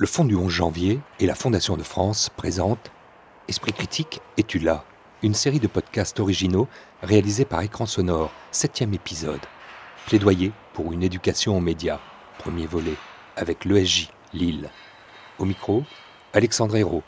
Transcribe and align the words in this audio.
Le 0.00 0.06
Fonds 0.06 0.24
du 0.24 0.34
11 0.34 0.50
janvier 0.50 0.98
et 1.18 1.26
la 1.26 1.34
Fondation 1.34 1.76
de 1.76 1.82
France 1.82 2.30
présentent 2.34 2.90
Esprit 3.48 3.74
critique, 3.74 4.22
es-tu 4.38 4.58
là 4.58 4.82
Une 5.22 5.34
série 5.34 5.60
de 5.60 5.66
podcasts 5.66 6.20
originaux 6.20 6.68
réalisés 7.02 7.44
par 7.44 7.60
Écran 7.60 7.84
Sonore, 7.84 8.32
septième 8.50 8.94
épisode. 8.94 9.42
Plaidoyer 10.06 10.52
pour 10.72 10.94
une 10.94 11.02
éducation 11.02 11.54
aux 11.54 11.60
médias, 11.60 12.00
premier 12.38 12.64
volet, 12.64 12.94
avec 13.36 13.66
l'ESJ 13.66 14.08
Lille. 14.32 14.70
Au 15.38 15.44
micro, 15.44 15.84
Alexandre 16.32 16.76
Hérault. 16.76 17.02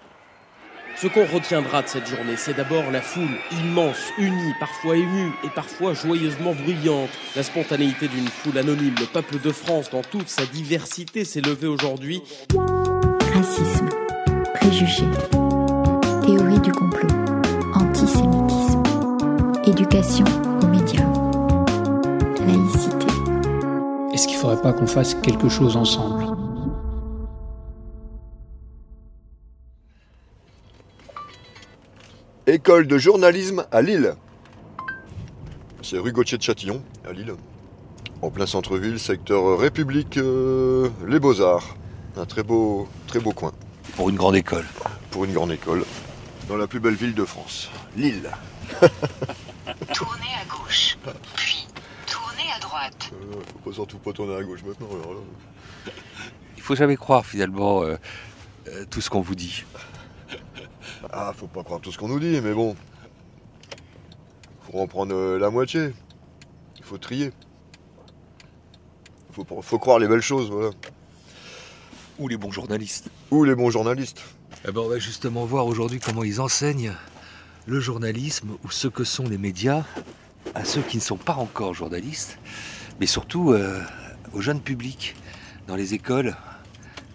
Ce 1.00 1.06
qu'on 1.06 1.24
retiendra 1.24 1.80
de 1.80 1.88
cette 1.88 2.06
journée, 2.06 2.36
c'est 2.36 2.54
d'abord 2.54 2.90
la 2.90 3.00
foule 3.00 3.38
immense, 3.52 4.12
unie, 4.18 4.52
parfois 4.60 4.98
émue 4.98 5.32
et 5.42 5.48
parfois 5.48 5.94
joyeusement 5.94 6.52
bruyante. 6.52 7.10
La 7.34 7.42
spontanéité 7.42 8.06
d'une 8.06 8.28
foule 8.28 8.58
anonyme, 8.58 8.96
le 9.00 9.06
peuple 9.06 9.40
de 9.40 9.50
France 9.50 9.88
dans 9.88 10.02
toute 10.02 10.28
sa 10.28 10.44
diversité 10.44 11.24
s'est 11.24 11.40
levé 11.40 11.66
aujourd'hui. 11.66 12.22
Racisme, 13.42 13.88
préjugés, 14.54 15.10
théorie 16.24 16.60
du 16.60 16.70
complot, 16.70 17.08
antisémitisme, 17.74 18.82
éducation 19.66 20.24
aux 20.62 20.66
médias, 20.68 21.04
laïcité. 22.46 23.06
Est-ce 24.14 24.28
qu'il 24.28 24.36
ne 24.36 24.42
faudrait 24.42 24.62
pas 24.62 24.72
qu'on 24.72 24.86
fasse 24.86 25.14
quelque 25.16 25.48
chose 25.48 25.76
ensemble? 25.76 26.24
École 32.46 32.86
de 32.86 32.96
journalisme 32.96 33.66
à 33.72 33.82
Lille. 33.82 34.14
C'est 35.82 35.98
rue 35.98 36.12
Gauthier 36.12 36.38
de 36.38 36.44
Châtillon, 36.44 36.80
à 37.04 37.12
Lille. 37.12 37.34
En 38.20 38.30
plein 38.30 38.46
centre-ville, 38.46 39.00
secteur 39.00 39.58
République, 39.58 40.16
euh, 40.18 40.90
les 41.08 41.18
Beaux-Arts. 41.18 41.74
Un 42.16 42.26
très 42.26 42.42
beau, 42.42 42.88
très 43.06 43.20
beau 43.20 43.32
coin. 43.32 43.52
Pour 43.96 44.10
une 44.10 44.16
grande 44.16 44.36
école. 44.36 44.66
Pour 45.10 45.24
une 45.24 45.32
grande 45.32 45.52
école. 45.52 45.84
Dans 46.48 46.56
la 46.56 46.66
plus 46.66 46.80
belle 46.80 46.94
ville 46.94 47.14
de 47.14 47.24
France, 47.24 47.70
Lille. 47.96 48.30
Tournez 49.94 50.32
à 50.40 50.44
gauche, 50.46 50.98
puis 51.36 51.66
tournez 52.06 52.50
à 52.54 52.58
droite. 52.58 53.10
Euh, 53.12 53.40
faut 53.52 53.70
pas 53.70 53.74
surtout 53.74 53.98
pas 53.98 54.12
tourner 54.12 54.36
à 54.36 54.42
gauche 54.42 54.60
maintenant. 54.64 54.88
alors 54.90 55.14
là. 55.14 55.20
Il 56.56 56.62
faut 56.62 56.74
jamais 56.74 56.96
croire 56.96 57.24
finalement 57.24 57.82
euh, 57.82 57.96
euh, 58.68 58.84
tout 58.90 59.00
ce 59.00 59.10
qu'on 59.10 59.20
vous 59.20 59.34
dit. 59.34 59.64
Ah, 61.10 61.32
faut 61.36 61.46
pas 61.46 61.64
croire 61.64 61.80
tout 61.80 61.90
ce 61.92 61.98
qu'on 61.98 62.08
nous 62.08 62.20
dit, 62.20 62.40
mais 62.40 62.52
bon. 62.52 62.76
Faut 64.62 64.78
en 64.78 64.86
prendre 64.86 65.14
euh, 65.14 65.38
la 65.38 65.50
moitié. 65.50 65.92
Il 66.78 66.84
faut 66.84 66.98
trier. 66.98 67.32
Faut, 69.32 69.44
faut 69.62 69.78
croire 69.78 69.98
les 69.98 70.08
belles 70.08 70.22
choses, 70.22 70.50
voilà. 70.50 70.70
Ou 72.18 72.28
les 72.28 72.36
bons 72.36 72.52
journalistes. 72.52 73.10
Ou 73.30 73.44
les 73.44 73.54
bons 73.54 73.70
journalistes. 73.70 74.22
Eh 74.66 74.72
ben, 74.72 74.80
on 74.80 74.88
va 74.88 74.98
justement 74.98 75.44
voir 75.44 75.66
aujourd'hui 75.66 76.00
comment 76.00 76.22
ils 76.22 76.40
enseignent 76.40 76.92
le 77.66 77.80
journalisme 77.80 78.50
ou 78.64 78.70
ce 78.70 78.88
que 78.88 79.04
sont 79.04 79.28
les 79.28 79.38
médias 79.38 79.84
à 80.54 80.64
ceux 80.64 80.82
qui 80.82 80.96
ne 80.96 81.02
sont 81.02 81.16
pas 81.16 81.34
encore 81.34 81.74
journalistes, 81.74 82.38
mais 83.00 83.06
surtout 83.06 83.52
euh, 83.52 83.80
au 84.32 84.40
jeune 84.40 84.60
public 84.60 85.16
dans 85.66 85.76
les 85.76 85.94
écoles 85.94 86.36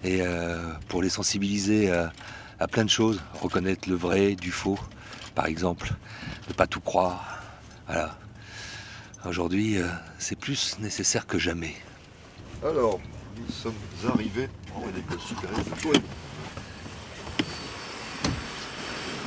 et 0.04 0.22
euh, 0.22 0.72
pour 0.88 1.02
les 1.02 1.10
sensibiliser 1.10 1.92
à, 1.92 2.12
à 2.60 2.68
plein 2.68 2.86
de 2.86 2.90
choses, 2.90 3.22
reconnaître 3.42 3.90
le 3.90 3.96
vrai 3.96 4.36
du 4.36 4.52
faux, 4.52 4.80
par 5.36 5.46
exemple, 5.46 5.94
ne 6.48 6.54
pas 6.54 6.68
tout 6.68 6.82
croire. 6.82 7.42
Voilà. 7.88 8.18
Aujourd'hui, 9.26 9.78
euh, 9.78 9.88
c'est 10.18 10.38
plus 10.38 10.78
nécessaire 10.80 11.28
que 11.28 11.38
jamais. 11.38 11.76
Alors, 12.64 13.00
nous 13.38 13.54
sommes 13.54 13.74
arrivés 14.14 14.50
en 14.76 14.82
école 14.98 15.20
supérieure 15.20 15.60
de 15.64 15.82
Touraine. 15.82 16.02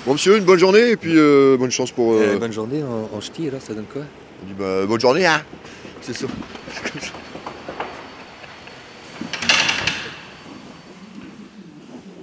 Bon, 0.07 0.13
monsieur, 0.15 0.39
une 0.39 0.45
bonne 0.45 0.59
journée 0.59 0.91
et 0.91 0.97
puis 0.97 1.13
euh, 1.17 1.57
bonne 1.59 1.71
chance 1.71 1.91
pour. 1.93 2.15
euh, 2.15 2.39
bonne 2.39 2.53
journée 2.53 2.83
en, 2.83 3.17
en 3.17 3.21
ch'ti, 3.21 3.49
alors 3.49 3.61
ça 3.61 3.75
donne 3.75 3.85
quoi? 3.85 4.03
On 4.43 4.47
dit, 4.47 4.55
bah, 4.59 4.87
bonne 4.87 5.01
journée, 5.01 5.27
hein 5.27 5.43
C'est 6.01 6.15
ça. 6.15 6.27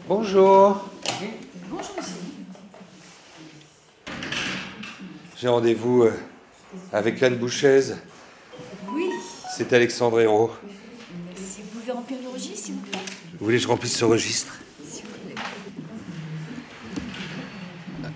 Bonjour. 0.08 0.86
J'ai 5.40 5.48
rendez-vous 5.48 6.04
euh, 6.04 6.14
avec 6.92 7.22
Anne 7.22 7.36
Bouchez. 7.38 7.82
Oui, 8.92 9.10
C'est 9.56 9.72
Alexandre 9.74 10.20
Hérault. 10.22 10.52
Voulez 13.48 13.58
que 13.60 13.64
je 13.64 13.68
remplisse 13.70 13.96
ce 13.98 14.04
registre 14.06 14.60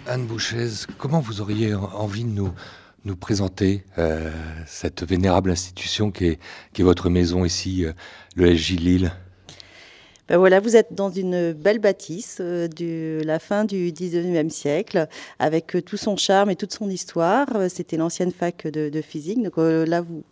Anne 0.07 0.25
Bouchez, 0.25 0.67
comment 0.97 1.21
vous 1.21 1.39
auriez 1.39 1.73
en- 1.73 1.83
envie 1.83 2.23
de 2.25 2.29
nous, 2.29 2.51
nous 3.05 3.15
présenter 3.15 3.85
euh, 3.97 4.29
cette 4.65 5.03
vénérable 5.03 5.51
institution 5.51 6.11
qui 6.11 6.25
est, 6.25 6.39
votre 6.83 7.09
maison 7.09 7.45
ici, 7.45 7.85
euh, 7.85 7.93
le 8.35 8.53
SJ 8.57 8.71
Lille? 8.71 9.11
Ben 10.27 10.37
voilà, 10.37 10.59
vous 10.59 10.75
êtes 10.75 10.93
dans 10.93 11.09
une 11.11 11.53
belle 11.53 11.79
bâtisse 11.79 12.39
euh, 12.41 12.67
de 12.67 13.21
la 13.23 13.39
fin 13.39 13.63
du 13.63 13.91
19e 13.93 14.49
siècle, 14.49 15.07
avec 15.39 15.77
tout 15.85 15.97
son 15.97 16.17
charme 16.17 16.49
et 16.49 16.55
toute 16.57 16.73
son 16.73 16.89
histoire. 16.89 17.47
C'était 17.69 17.95
l'ancienne 17.97 18.31
fac 18.31 18.67
de, 18.67 18.89
de 18.89 19.01
physique. 19.01 19.41
Donc 19.41 19.57
euh, 19.59 19.85
là, 19.85 20.01
vous 20.01 20.23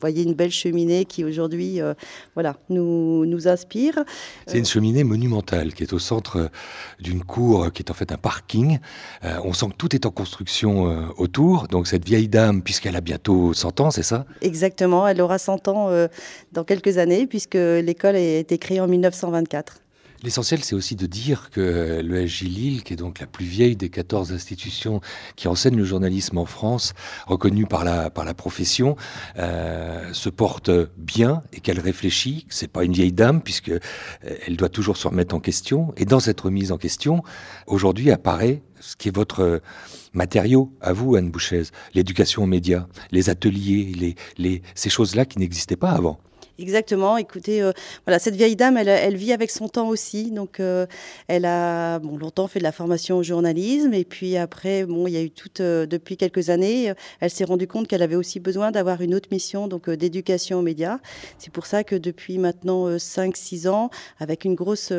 voyez 0.00 0.22
une 0.22 0.34
belle 0.34 0.50
cheminée 0.50 1.04
qui 1.04 1.24
aujourd'hui 1.24 1.80
euh, 1.80 1.94
voilà, 2.34 2.56
nous, 2.68 3.26
nous 3.26 3.48
inspire. 3.48 4.04
C'est 4.46 4.58
une 4.58 4.64
cheminée 4.64 5.04
monumentale 5.04 5.74
qui 5.74 5.82
est 5.82 5.92
au 5.92 5.98
centre 5.98 6.36
euh, 6.38 6.48
d'une 7.00 7.24
cour 7.24 7.64
euh, 7.64 7.70
qui 7.70 7.82
est 7.82 7.90
en 7.90 7.94
fait 7.94 8.12
un 8.12 8.16
parking. 8.16 8.78
Euh, 9.24 9.38
on 9.44 9.52
sent 9.52 9.66
que 9.66 9.76
tout 9.76 9.94
est 9.94 10.06
en 10.06 10.10
construction 10.10 10.90
euh, 10.90 11.06
autour. 11.16 11.68
Donc 11.68 11.86
cette 11.86 12.04
vieille 12.04 12.28
dame, 12.28 12.62
puisqu'elle 12.62 12.96
a 12.96 13.00
bientôt 13.00 13.52
100 13.52 13.80
ans, 13.80 13.90
c'est 13.90 14.02
ça? 14.02 14.26
Exactement, 14.40 15.06
elle 15.06 15.20
aura 15.20 15.38
100 15.38 15.68
ans 15.68 15.90
dans 16.52 16.64
quelques 16.64 16.98
années, 16.98 17.26
puisque 17.26 17.54
l'école 17.54 18.16
a 18.16 18.18
été 18.18 18.58
créée 18.58 18.80
en 18.80 18.88
1924. 18.88 19.80
L'essentiel, 20.24 20.64
c'est 20.64 20.74
aussi 20.74 20.96
de 20.96 21.06
dire 21.06 21.48
que 21.50 22.00
le 22.04 22.26
SJ 22.26 22.42
Lille, 22.42 22.82
qui 22.82 22.92
est 22.92 22.96
donc 22.96 23.20
la 23.20 23.28
plus 23.28 23.44
vieille 23.44 23.76
des 23.76 23.88
14 23.88 24.32
institutions 24.32 25.00
qui 25.36 25.46
enseignent 25.46 25.76
le 25.76 25.84
journalisme 25.84 26.38
en 26.38 26.44
France, 26.44 26.92
reconnue 27.28 27.66
par 27.66 27.84
la, 27.84 28.10
par 28.10 28.24
la 28.24 28.34
profession, 28.34 28.96
euh, 29.38 30.12
se 30.12 30.28
porte 30.28 30.70
bien 30.96 31.44
et 31.52 31.60
qu'elle 31.60 31.78
réfléchit. 31.78 32.46
C'est 32.48 32.66
pas 32.66 32.82
une 32.82 32.94
vieille 32.94 33.12
dame, 33.12 33.40
puisque 33.42 33.68
euh, 33.68 33.78
elle 34.44 34.56
doit 34.56 34.68
toujours 34.68 34.96
se 34.96 35.06
remettre 35.06 35.36
en 35.36 35.40
question. 35.40 35.94
Et 35.96 36.04
dans 36.04 36.20
cette 36.20 36.40
remise 36.40 36.72
en 36.72 36.78
question, 36.78 37.22
aujourd'hui 37.68 38.10
apparaît 38.10 38.62
ce 38.80 38.96
qui 38.96 39.08
est 39.08 39.14
votre 39.14 39.60
matériau 40.14 40.72
à 40.80 40.92
vous, 40.92 41.14
Anne 41.14 41.30
Bouchez, 41.30 41.62
l'éducation 41.94 42.42
aux 42.42 42.46
médias, 42.46 42.88
les 43.12 43.30
ateliers, 43.30 43.92
les, 43.96 44.16
les, 44.36 44.62
ces 44.74 44.90
choses-là 44.90 45.26
qui 45.26 45.38
n'existaient 45.38 45.76
pas 45.76 45.90
avant. 45.90 46.18
Exactement. 46.60 47.16
Écoutez, 47.16 47.62
euh, 47.62 47.70
voilà, 48.04 48.18
cette 48.18 48.34
vieille 48.34 48.56
dame, 48.56 48.76
elle, 48.78 49.16
vit 49.16 49.32
avec 49.32 49.48
son 49.48 49.68
temps 49.68 49.86
aussi. 49.86 50.32
Donc, 50.32 50.58
euh, 50.58 50.86
elle 51.28 51.44
a 51.44 52.00
bon, 52.00 52.18
longtemps 52.18 52.48
fait 52.48 52.58
de 52.58 52.64
la 52.64 52.72
formation 52.72 53.18
au 53.18 53.22
journalisme. 53.22 53.94
Et 53.94 54.04
puis 54.04 54.36
après, 54.36 54.84
bon, 54.84 55.06
il 55.06 55.12
y 55.12 55.16
a 55.16 55.22
eu 55.22 55.30
toute, 55.30 55.60
euh, 55.60 55.86
depuis 55.86 56.16
quelques 56.16 56.50
années, 56.50 56.92
elle 57.20 57.30
s'est 57.30 57.44
rendue 57.44 57.68
compte 57.68 57.86
qu'elle 57.86 58.02
avait 58.02 58.16
aussi 58.16 58.40
besoin 58.40 58.72
d'avoir 58.72 59.02
une 59.02 59.14
autre 59.14 59.28
mission, 59.30 59.68
donc 59.68 59.88
d'éducation 59.88 60.58
aux 60.58 60.62
médias. 60.62 60.98
C'est 61.38 61.52
pour 61.52 61.64
ça 61.64 61.84
que 61.84 61.94
depuis 61.94 62.38
maintenant 62.38 62.96
5-6 62.98 63.68
ans, 63.68 63.90
avec 64.18 64.44
une 64.44 64.56
grosse 64.56 64.92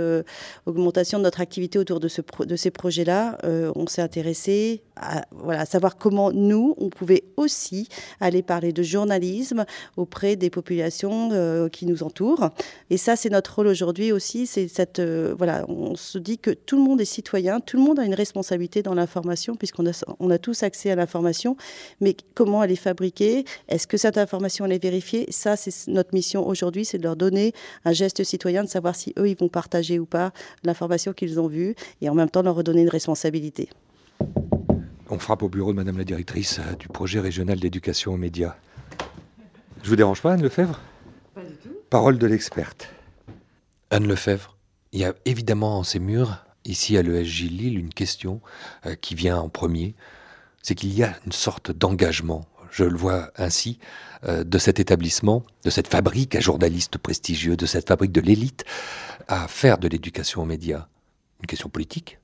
augmentation 0.66 1.18
de 1.18 1.24
notre 1.24 1.42
activité 1.42 1.78
autour 1.78 2.00
de, 2.00 2.08
ces 2.08 2.72
projets-là, 2.72 3.38
on 3.76 3.86
s'est 3.88 4.02
intéressé 4.02 4.82
à, 4.96 5.26
voilà, 5.32 5.62
à 5.62 5.66
savoir 5.66 5.98
comment 5.98 6.32
nous, 6.32 6.76
on 6.78 6.90
pouvait 6.90 7.24
aussi 7.36 7.90
aller 8.22 8.44
parler 8.44 8.72
de 8.72 8.84
journalisme 8.84 9.66
auprès 9.98 10.36
des 10.36 10.50
populations 10.50 11.30
qui 11.72 11.86
nous 11.86 12.04
entourent. 12.04 12.52
Et 12.90 12.98
ça, 12.98 13.16
c'est 13.16 13.30
notre 13.30 13.56
rôle 13.56 13.68
aujourd'hui 13.68 14.12
aussi. 14.12 14.46
C'est 14.46 14.68
cette, 14.68 15.00
euh, 15.00 15.34
voilà, 15.38 15.66
on 15.68 15.96
se 15.96 16.18
dit 16.18 16.38
que 16.38 16.52
tout 16.52 16.78
le 16.78 16.84
monde 16.84 17.02
est 17.02 17.06
citoyen, 17.06 17.60
tout 17.60 17.78
le 17.78 17.84
monde 17.84 18.00
a 18.00 18.06
une 18.06 18.14
responsabilité 18.14 18.82
dans 18.84 18.94
l'information, 18.94 19.56
puisqu'on 19.56 19.88
a, 19.88 20.04
on 20.20 20.30
a 20.30 20.38
tous 20.38 20.64
accès 20.64 20.92
à 20.92 20.96
l'information. 20.96 21.58
Mais 22.02 22.16
comment 22.36 22.64
elle 22.64 22.72
est 22.72 22.76
fabriquée? 22.76 23.46
Est-ce 23.68 23.88
que 23.88 23.98
cette 23.98 24.18
information 24.18 24.66
elle 24.66 24.74
est 24.74 24.84
vérifiée? 24.84 25.26
Ça, 25.30 25.56
c'est 25.56 25.92
notre 25.92 26.14
mission 26.14 26.48
aujourd'hui, 26.48 26.86
c'est 26.86 26.98
de 26.98 27.04
leur 27.04 27.16
donner 27.16 27.54
un 27.86 27.94
geste 27.94 28.24
citoyen, 28.24 28.64
de 28.64 28.70
savoir 28.70 28.96
si 28.96 29.14
eux, 29.18 29.30
ils 29.30 29.38
vont 29.38 29.50
partager 29.50 30.00
ou 30.00 30.06
pas 30.06 30.32
l'information 30.64 31.14
qu'ils 31.14 31.40
ont 31.40 31.48
vue, 31.48 31.76
et 32.02 32.10
en 32.10 32.16
même 32.16 32.30
temps 32.30 32.42
leur 32.42 32.56
redonner 32.56 32.82
une 32.82 32.90
responsabilité. 32.90 33.70
On 35.10 35.18
frappe 35.18 35.42
au 35.42 35.50
bureau 35.50 35.72
de 35.72 35.78
Madame 35.78 35.98
la 35.98 36.04
directrice 36.04 36.60
euh, 36.60 36.76
du 36.76 36.88
projet 36.88 37.20
régional 37.20 37.60
d'éducation 37.60 38.14
aux 38.14 38.18
médias. 38.18 38.56
Je 39.82 39.90
vous 39.90 39.96
dérange 39.96 40.22
pas, 40.22 40.34
Anne 40.34 40.44
Lefebvre? 40.44 40.80
Parole 41.90 42.20
de 42.20 42.28
l'experte. 42.28 42.88
Anne 43.90 44.08
Lefebvre, 44.08 44.56
il 44.92 45.00
y 45.00 45.06
a 45.06 45.16
évidemment 45.26 45.80
en 45.80 45.84
ces 45.84 45.98
murs, 45.98 46.46
ici 46.64 46.96
à 47.00 47.02
l'ESJ 47.02 47.46
Lille, 47.46 47.80
une 47.80 47.92
question 47.92 48.42
euh, 48.86 48.94
qui 48.94 49.16
vient 49.16 49.40
en 49.40 49.50
premier. 49.50 49.96
C'est 50.62 50.76
qu'il 50.76 50.94
y 50.94 51.04
a 51.04 51.16
une 51.26 51.32
sorte 51.32 51.72
d'engagement. 51.72 52.46
je 52.70 52.84
le 52.84 52.96
vois 52.96 53.32
ainsi, 53.38 53.80
euh, 54.24 54.44
de 54.44 54.58
cet 54.60 54.80
établissement, 54.80 55.44
de 55.64 55.72
cette 55.72 55.88
fabrique 55.88 56.36
à 56.36 56.40
journalistes 56.40 57.00
prestigieux, 57.00 57.58
de 57.58 57.66
cette 57.66 57.88
fabrique 57.88 58.12
de 58.12 58.22
l'élite, 58.22 58.66
à 59.28 59.48
faire 59.48 59.80
de 59.80 59.88
l'éducation 59.88 60.44
aux 60.44 60.46
médias 60.46 60.88
Une 61.40 61.48
question 61.48 61.70
politique 61.70 62.20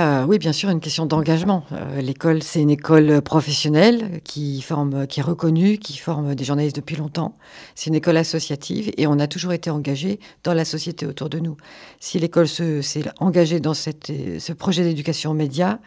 euh, 0.00 0.24
oui, 0.24 0.38
bien 0.38 0.52
sûr, 0.52 0.70
une 0.70 0.80
question 0.80 1.04
d'engagement. 1.04 1.64
Euh, 1.72 2.00
l'école, 2.00 2.42
c'est 2.42 2.62
une 2.62 2.70
école 2.70 3.20
professionnelle 3.20 4.20
qui 4.24 4.62
forme, 4.62 5.06
qui 5.06 5.20
est 5.20 5.22
reconnue, 5.22 5.76
qui 5.76 5.98
forme 5.98 6.34
des 6.34 6.44
journalistes 6.44 6.76
depuis 6.76 6.96
longtemps. 6.96 7.36
C'est 7.74 7.90
une 7.90 7.96
école 7.96 8.16
associative 8.16 8.90
et 8.96 9.06
on 9.06 9.18
a 9.18 9.26
toujours 9.26 9.52
été 9.52 9.68
engagé 9.68 10.18
dans 10.42 10.54
la 10.54 10.64
société 10.64 11.04
autour 11.04 11.28
de 11.28 11.38
nous. 11.38 11.58
Si 11.98 12.18
l'école 12.18 12.48
s'est 12.48 13.04
engagée 13.18 13.60
dans 13.60 13.74
ce 13.74 14.52
projet 14.52 14.84
d'éducation 14.84 15.32
aux 15.32 15.34
médias, 15.34 15.78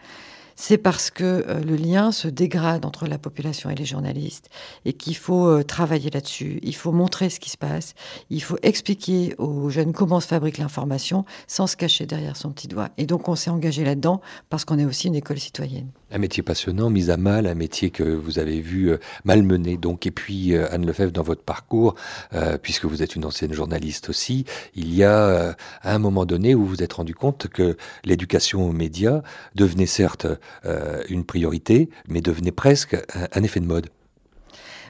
c'est 0.55 0.77
parce 0.77 1.09
que 1.09 1.23
euh, 1.23 1.61
le 1.61 1.75
lien 1.75 2.11
se 2.11 2.27
dégrade 2.27 2.85
entre 2.85 3.07
la 3.07 3.17
population 3.17 3.69
et 3.69 3.75
les 3.75 3.85
journalistes 3.85 4.49
et 4.85 4.93
qu'il 4.93 5.15
faut 5.15 5.47
euh, 5.47 5.63
travailler 5.63 6.09
là-dessus. 6.09 6.59
Il 6.63 6.75
faut 6.75 6.91
montrer 6.91 7.29
ce 7.29 7.39
qui 7.39 7.49
se 7.49 7.57
passe. 7.57 7.95
Il 8.29 8.43
faut 8.43 8.57
expliquer 8.61 9.35
aux 9.37 9.69
jeunes 9.69 9.93
comment 9.93 10.19
se 10.19 10.27
fabrique 10.27 10.57
l'information 10.57 11.25
sans 11.47 11.67
se 11.67 11.77
cacher 11.77 12.05
derrière 12.05 12.37
son 12.37 12.51
petit 12.51 12.67
doigt. 12.67 12.89
Et 12.97 13.05
donc 13.05 13.29
on 13.29 13.35
s'est 13.35 13.49
engagé 13.49 13.83
là-dedans 13.83 14.21
parce 14.49 14.65
qu'on 14.65 14.79
est 14.79 14.85
aussi 14.85 15.07
une 15.07 15.15
école 15.15 15.39
citoyenne. 15.39 15.87
Un 16.11 16.19
métier 16.19 16.43
passionnant, 16.43 16.89
mis 16.89 17.09
à 17.09 17.17
mal, 17.17 17.47
un 17.47 17.55
métier 17.55 17.89
que 17.89 18.03
vous 18.03 18.37
avez 18.37 18.61
vu 18.61 18.91
euh, 18.91 18.97
malmené. 19.23 19.77
Donc, 19.77 20.05
et 20.05 20.11
puis 20.11 20.55
Anne 20.55 20.85
Lefebvre, 20.85 21.11
dans 21.11 21.23
votre 21.23 21.43
parcours, 21.43 21.95
puisque 22.61 22.85
vous 22.85 23.01
êtes 23.01 23.15
une 23.15 23.25
ancienne 23.25 23.53
journaliste 23.53 24.09
aussi, 24.09 24.45
il 24.75 24.93
y 24.93 25.03
a 25.03 25.55
un 25.83 25.99
moment 25.99 26.25
donné 26.25 26.55
où 26.55 26.65
vous 26.65 26.73
vous 26.73 26.83
êtes 26.83 26.93
rendu 26.93 27.13
compte 27.13 27.47
que 27.47 27.77
l'éducation 28.03 28.67
aux 28.67 28.71
médias 28.71 29.21
devenait 29.55 29.85
certes 29.85 30.25
euh, 30.25 30.35
une 31.09 31.23
priorité, 31.25 31.89
mais 32.07 32.21
devenait 32.21 32.51
presque 32.51 32.95
un, 33.33 33.43
effet 33.43 33.59
de 33.59 33.65
mode. 33.65 33.89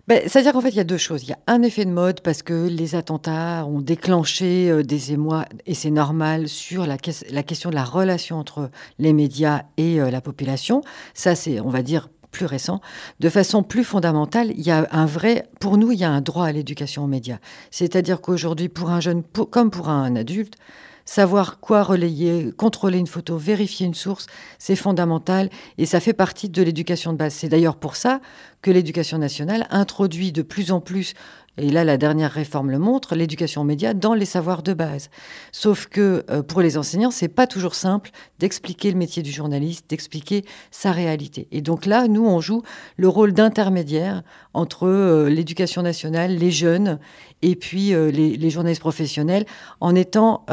Ben, 0.07 0.21
C'est-à-dire 0.27 0.51
qu'en 0.51 0.61
fait, 0.61 0.69
il 0.69 0.75
y 0.75 0.81
a 0.81 0.85
deux 0.85 0.97
choses. 0.97 1.23
Il 1.23 1.29
y 1.29 1.33
a 1.33 1.39
un 1.47 1.61
effet 1.61 1.85
de 1.85 1.91
mode 1.91 2.19
parce 2.21 2.43
que 2.43 2.67
les 2.67 2.95
attentats 2.95 3.65
ont 3.65 3.79
déclenché 3.79 4.69
euh, 4.69 4.83
des 4.83 5.13
émois, 5.13 5.45
et 5.65 5.73
c'est 5.73 5.91
normal, 5.91 6.49
sur 6.49 6.85
la, 6.85 6.97
la, 7.29 7.43
question 7.43 7.69
de 7.69 7.75
la 7.75 7.85
relation 7.85 8.37
entre 8.37 8.69
les 8.99 9.13
médias 9.13 9.63
et 9.77 10.01
euh, 10.01 10.11
la 10.11 10.19
population. 10.19 10.81
Ça, 11.13 11.35
c'est, 11.35 11.61
on 11.61 11.69
va 11.69 11.83
dire, 11.83 12.09
plus 12.31 12.45
récent. 12.45 12.81
De 13.21 13.29
façon 13.29 13.63
plus 13.63 13.85
fondamentale, 13.85 14.51
il 14.51 14.61
y 14.61 14.71
a 14.71 14.87
un 14.91 15.05
vrai, 15.05 15.47
pour 15.61 15.77
nous, 15.77 15.93
il 15.93 15.99
y 15.99 16.03
a 16.03 16.11
un 16.11 16.19
droit 16.19 16.47
à 16.47 16.51
l'éducation 16.51 17.05
aux 17.05 17.07
médias. 17.07 17.37
C'est-à-dire 17.71 18.19
qu'aujourd'hui, 18.19 18.67
pour 18.67 18.89
un 18.89 18.99
jeune, 18.99 19.23
comme 19.51 19.71
pour 19.71 19.87
un 19.87 20.17
adulte, 20.17 20.57
Savoir 21.05 21.59
quoi 21.59 21.83
relayer, 21.83 22.51
contrôler 22.55 22.97
une 22.97 23.07
photo, 23.07 23.37
vérifier 23.37 23.85
une 23.85 23.93
source, 23.93 24.27
c'est 24.57 24.77
fondamental 24.77 25.49
et 25.77 25.85
ça 25.85 25.99
fait 25.99 26.13
partie 26.13 26.49
de 26.49 26.63
l'éducation 26.63 27.11
de 27.11 27.17
base. 27.17 27.33
C'est 27.33 27.49
d'ailleurs 27.49 27.75
pour 27.75 27.97
ça 27.97 28.21
que 28.61 28.71
l'éducation 28.71 29.17
nationale 29.17 29.67
introduit 29.69 30.31
de 30.31 30.41
plus 30.41 30.71
en 30.71 30.79
plus 30.79 31.13
et 31.57 31.69
là 31.69 31.83
la 31.83 31.97
dernière 31.97 32.31
réforme 32.31 32.71
le 32.71 32.79
montre, 32.79 33.15
l'éducation 33.15 33.61
aux 33.61 33.65
médias 33.65 33.93
dans 33.93 34.13
les 34.13 34.25
savoirs 34.25 34.63
de 34.63 34.73
base. 34.73 35.09
Sauf 35.51 35.87
que 35.87 36.25
euh, 36.29 36.41
pour 36.41 36.61
les 36.61 36.77
enseignants, 36.77 37.11
c'est 37.11 37.27
pas 37.27 37.47
toujours 37.47 37.75
simple 37.75 38.11
d'expliquer 38.39 38.91
le 38.91 38.97
métier 38.97 39.23
du 39.23 39.31
journaliste, 39.31 39.89
d'expliquer 39.89 40.45
sa 40.71 40.91
réalité. 40.91 41.47
Et 41.51 41.61
donc 41.61 41.85
là, 41.85 42.07
nous, 42.07 42.25
on 42.25 42.41
joue 42.41 42.63
le 42.97 43.07
rôle 43.07 43.33
d'intermédiaire 43.33 44.23
entre 44.53 44.87
euh, 44.87 45.29
l'éducation 45.29 45.81
nationale, 45.81 46.35
les 46.35 46.51
jeunes 46.51 46.99
et 47.41 47.55
puis 47.55 47.93
euh, 47.93 48.09
les, 48.09 48.35
les, 48.37 48.49
journalistes 48.49 48.81
professionnels, 48.81 49.45
en 49.79 49.95
étant 49.95 50.45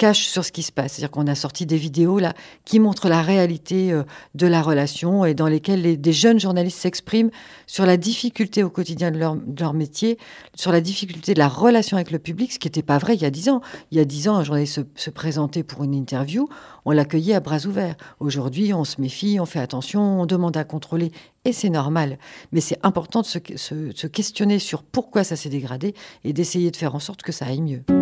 cache 0.00 0.28
sur 0.28 0.46
ce 0.46 0.50
qui 0.50 0.62
se 0.62 0.72
passe. 0.72 0.94
C'est-à-dire 0.94 1.10
qu'on 1.10 1.26
a 1.26 1.34
sorti 1.34 1.66
des 1.66 1.76
vidéos 1.76 2.18
là 2.18 2.32
qui 2.64 2.80
montrent 2.80 3.10
la 3.10 3.20
réalité 3.20 3.92
euh, 3.92 4.02
de 4.34 4.46
la 4.46 4.62
relation 4.62 5.26
et 5.26 5.34
dans 5.34 5.46
lesquelles 5.46 5.82
les, 5.82 5.98
des 5.98 6.14
jeunes 6.14 6.40
journalistes 6.40 6.78
s'expriment 6.78 7.30
sur 7.66 7.84
la 7.84 7.98
difficulté 7.98 8.62
au 8.62 8.70
quotidien 8.70 9.10
de 9.10 9.18
leur, 9.18 9.74
métier, 9.74 10.16
sur 10.54 10.72
la 10.72 10.80
difficulté 10.80 11.34
de 11.34 11.38
la 11.38 11.48
relation 11.48 11.98
avec 11.98 12.10
le 12.12 12.18
public, 12.18 12.50
ce 12.50 12.58
qui 12.58 12.66
n'était 12.68 12.82
pas 12.82 12.96
vrai 12.96 13.14
il 13.14 13.20
y 13.20 13.26
a 13.26 13.30
dix 13.30 13.50
ans. 13.50 13.60
Il 13.90 13.98
y 13.98 14.00
a 14.00 14.06
dix 14.06 14.26
ans, 14.26 14.36
un 14.36 14.42
journaliste 14.42 14.76
se, 14.76 14.80
se 14.94 15.10
présentait 15.10 15.64
pour 15.64 15.84
une 15.84 15.94
interview, 15.94 16.48
on 16.86 16.92
l'accueillait 16.92 17.34
à 17.34 17.40
bras 17.40 17.66
ouverts. 17.66 17.96
Aujourd'hui, 18.20 18.72
on 18.72 18.84
se 18.84 19.02
méfie, 19.02 19.38
on 19.38 19.44
fait 19.44 19.60
attention, 19.60 20.22
on 20.22 20.24
demande 20.24 20.56
à 20.56 20.64
contrôler 20.64 21.12
et 21.44 21.52
c'est 21.52 21.68
normal. 21.68 22.16
Mais 22.52 22.62
c'est 22.62 22.78
important 22.84 23.20
de 23.20 23.26
se 23.26 24.06
questionner 24.06 24.58
sur 24.60 24.82
pourquoi 24.82 25.24
ça 25.24 25.36
s'est 25.36 25.50
dégradé 25.50 25.94
et 26.24 26.32
d'essayer 26.32 26.70
de 26.70 26.76
faire 26.76 26.94
en 26.94 27.00
sorte 27.00 27.20
que 27.20 27.32
ça 27.32 27.44
aille 27.44 27.60
mieux. 27.60 27.99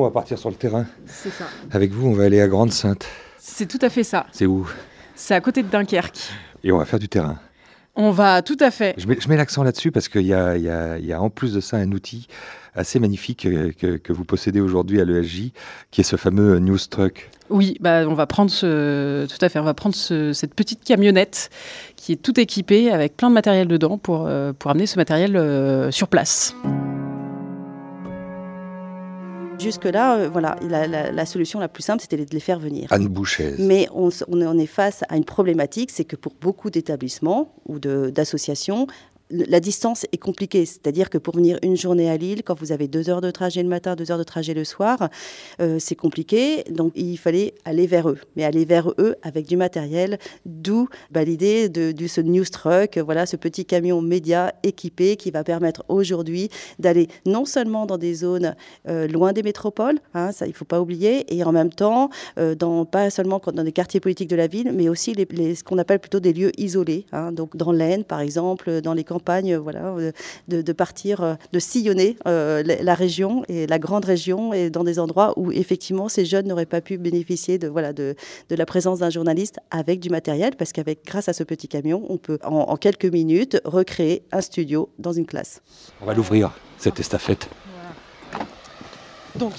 On 0.00 0.04
va 0.04 0.10
partir 0.10 0.38
sur 0.38 0.50
le 0.50 0.56
terrain. 0.56 0.86
C'est 1.06 1.30
ça. 1.30 1.44
Avec 1.70 1.92
vous, 1.92 2.08
on 2.08 2.12
va 2.12 2.24
aller 2.24 2.40
à 2.40 2.48
Grande-Sainte. 2.48 3.06
C'est 3.38 3.66
tout 3.66 3.78
à 3.82 3.90
fait 3.90 4.04
ça. 4.04 4.26
C'est 4.32 4.46
où? 4.46 4.68
C'est 5.14 5.34
à 5.34 5.40
côté 5.40 5.62
de 5.62 5.68
Dunkerque. 5.68 6.30
Et 6.64 6.72
on 6.72 6.78
va 6.78 6.84
faire 6.84 6.98
du 6.98 7.08
terrain. 7.08 7.38
On 7.96 8.10
va, 8.10 8.42
tout 8.42 8.56
à 8.60 8.70
fait. 8.70 8.94
Je 8.96 9.06
mets, 9.06 9.18
mets 9.28 9.36
l'accent 9.36 9.62
là-dessus 9.62 9.90
parce 9.90 10.08
qu'il 10.08 10.22
y, 10.22 10.26
y, 10.26 11.06
y 11.06 11.12
a, 11.12 11.20
en 11.20 11.30
plus 11.30 11.52
de 11.52 11.60
ça 11.60 11.76
un 11.76 11.90
outil 11.92 12.28
assez 12.74 12.98
magnifique 13.00 13.48
que, 13.78 13.96
que 13.96 14.12
vous 14.12 14.24
possédez 14.24 14.60
aujourd'hui 14.60 15.00
à 15.00 15.04
l'ESJ, 15.04 15.50
qui 15.90 16.00
est 16.00 16.04
ce 16.04 16.16
fameux 16.16 16.58
News 16.58 16.78
Truck. 16.88 17.28
Oui, 17.48 17.76
bah, 17.80 18.04
on 18.06 18.14
va 18.14 18.26
prendre 18.26 18.50
ce, 18.50 19.26
tout 19.26 19.44
à 19.44 19.48
fait, 19.48 19.58
on 19.58 19.64
va 19.64 19.74
prendre 19.74 19.94
ce, 19.94 20.32
cette 20.32 20.54
petite 20.54 20.84
camionnette 20.84 21.50
qui 21.96 22.12
est 22.12 22.22
tout 22.22 22.38
équipée 22.38 22.92
avec 22.92 23.16
plein 23.16 23.28
de 23.28 23.34
matériel 23.34 23.66
dedans 23.66 23.98
pour, 23.98 24.26
euh, 24.26 24.52
pour 24.56 24.70
amener 24.70 24.86
ce 24.86 24.96
matériel 24.96 25.36
euh, 25.36 25.90
sur 25.90 26.08
place. 26.08 26.54
Jusque-là, 29.60 30.16
euh, 30.16 30.28
voilà, 30.28 30.56
la, 30.68 30.86
la, 30.86 31.12
la, 31.12 31.26
solution 31.26 31.60
la 31.60 31.68
plus 31.68 31.82
simple, 31.82 32.00
c'était 32.00 32.16
de 32.16 32.32
les 32.32 32.40
faire 32.40 32.58
venir. 32.58 32.88
Anne 32.90 33.08
Boucher. 33.08 33.54
Mais 33.58 33.88
on, 33.94 34.08
on, 34.28 34.58
est 34.58 34.66
face 34.66 35.04
à 35.08 35.16
une 35.16 35.24
problématique, 35.24 35.90
c'est 35.90 36.04
que 36.04 36.16
pour 36.16 36.32
beaucoup 36.40 36.70
d'établissements 36.70 37.54
ou 37.66 37.78
d'associations, 37.78 38.86
la 39.30 39.60
distance 39.60 40.06
est 40.12 40.18
compliquée. 40.18 40.66
C'est-à-dire 40.66 41.10
que 41.10 41.18
pour 41.18 41.36
venir 41.36 41.58
une 41.62 41.76
journée 41.76 42.10
à 42.10 42.16
Lille, 42.16 42.42
quand 42.44 42.58
vous 42.58 42.72
avez 42.72 42.88
deux 42.88 43.08
heures 43.10 43.20
de 43.20 43.30
trajet 43.30 43.62
le 43.62 43.68
matin, 43.68 43.96
deux 43.96 44.10
heures 44.10 44.18
de 44.18 44.24
trajet 44.24 44.54
le 44.54 44.64
soir, 44.64 45.08
euh, 45.60 45.78
c'est 45.78 45.94
compliqué. 45.94 46.64
Donc 46.70 46.92
il 46.96 47.16
fallait 47.16 47.54
aller 47.64 47.86
vers 47.86 48.08
eux, 48.08 48.18
mais 48.36 48.44
aller 48.44 48.64
vers 48.64 48.90
eux 48.98 49.16
avec 49.22 49.46
du 49.46 49.56
matériel. 49.56 50.18
D'où 50.46 50.88
bah, 51.10 51.24
l'idée 51.24 51.68
de, 51.68 52.06
ce 52.06 52.20
news 52.20 52.44
truck, 52.44 52.98
voilà, 52.98 53.26
ce 53.26 53.36
petit 53.36 53.64
camion 53.64 54.02
média 54.02 54.52
équipé 54.62 55.16
qui 55.16 55.30
va 55.30 55.44
permettre 55.44 55.84
aujourd'hui 55.88 56.48
d'aller 56.78 57.08
non 57.26 57.44
seulement 57.44 57.86
dans 57.86 57.98
des 57.98 58.14
zones 58.14 58.56
euh, 58.88 59.06
loin 59.06 59.32
des 59.32 59.42
métropoles, 59.42 59.98
hein, 60.14 60.32
ça 60.32 60.46
il 60.46 60.52
faut 60.52 60.64
pas 60.64 60.80
oublier, 60.80 61.32
et 61.34 61.44
en 61.44 61.52
même 61.52 61.70
temps 61.70 62.10
euh, 62.38 62.54
pas 62.90 63.10
seulement 63.10 63.40
dans 63.52 63.64
des 63.64 63.72
quartiers 63.72 64.00
politiques 64.00 64.28
de 64.28 64.36
la 64.36 64.46
ville, 64.46 64.72
mais 64.72 64.88
aussi 64.88 65.14
les, 65.14 65.54
ce 65.54 65.62
qu'on 65.62 65.78
appelle 65.78 65.98
plutôt 65.98 66.20
des 66.20 66.32
lieux 66.32 66.52
isolés. 66.58 67.06
Hein, 67.12 67.32
donc 67.32 67.56
dans 67.56 67.72
l'Aisne, 67.72 68.04
par 68.04 68.20
exemple, 68.20 68.80
dans 68.80 68.94
les 68.94 69.04
campagnes 69.20 69.56
voilà, 69.56 69.94
de, 70.48 70.62
de, 70.62 70.72
partir, 70.72 71.36
de 71.52 71.58
sillonner 71.58 72.16
euh, 72.26 72.62
la 72.62 72.94
région 72.94 73.44
et 73.48 73.66
la 73.66 73.78
grande 73.78 74.06
région 74.06 74.54
et 74.54 74.70
dans 74.70 74.82
des 74.84 74.98
endroits 74.98 75.34
où 75.36 75.52
effectivement 75.52 76.08
ces 76.08 76.24
jeunes 76.24 76.46
n'auraient 76.48 76.64
pas 76.64 76.80
pu 76.80 76.96
bénéficier 76.96 77.58
de, 77.58 77.68
voilà, 77.68 77.92
de, 77.92 78.14
de 78.48 78.56
la 78.56 78.64
présence 78.64 79.00
d'un 79.00 79.10
journaliste 79.10 79.58
avec 79.70 80.00
du 80.00 80.08
matériel, 80.08 80.56
parce 80.56 80.72
qu'avec 80.72 81.04
grâce 81.04 81.28
à 81.28 81.34
ce 81.34 81.44
petit 81.44 81.68
camion, 81.68 82.02
on 82.08 82.16
peut 82.16 82.38
en, 82.42 82.60
en, 82.72 82.76
quelques 82.76 83.04
minutes 83.04 83.60
recréer 83.64 84.22
un 84.32 84.40
studio 84.40 84.88
dans 84.98 85.12
une 85.12 85.26
classe. 85.26 85.60
On 86.00 86.06
va 86.06 86.14
l'ouvrir, 86.14 86.52
cette 86.78 86.98
estafette. 86.98 87.48
Voilà. 88.32 88.46
Donc, 89.36 89.52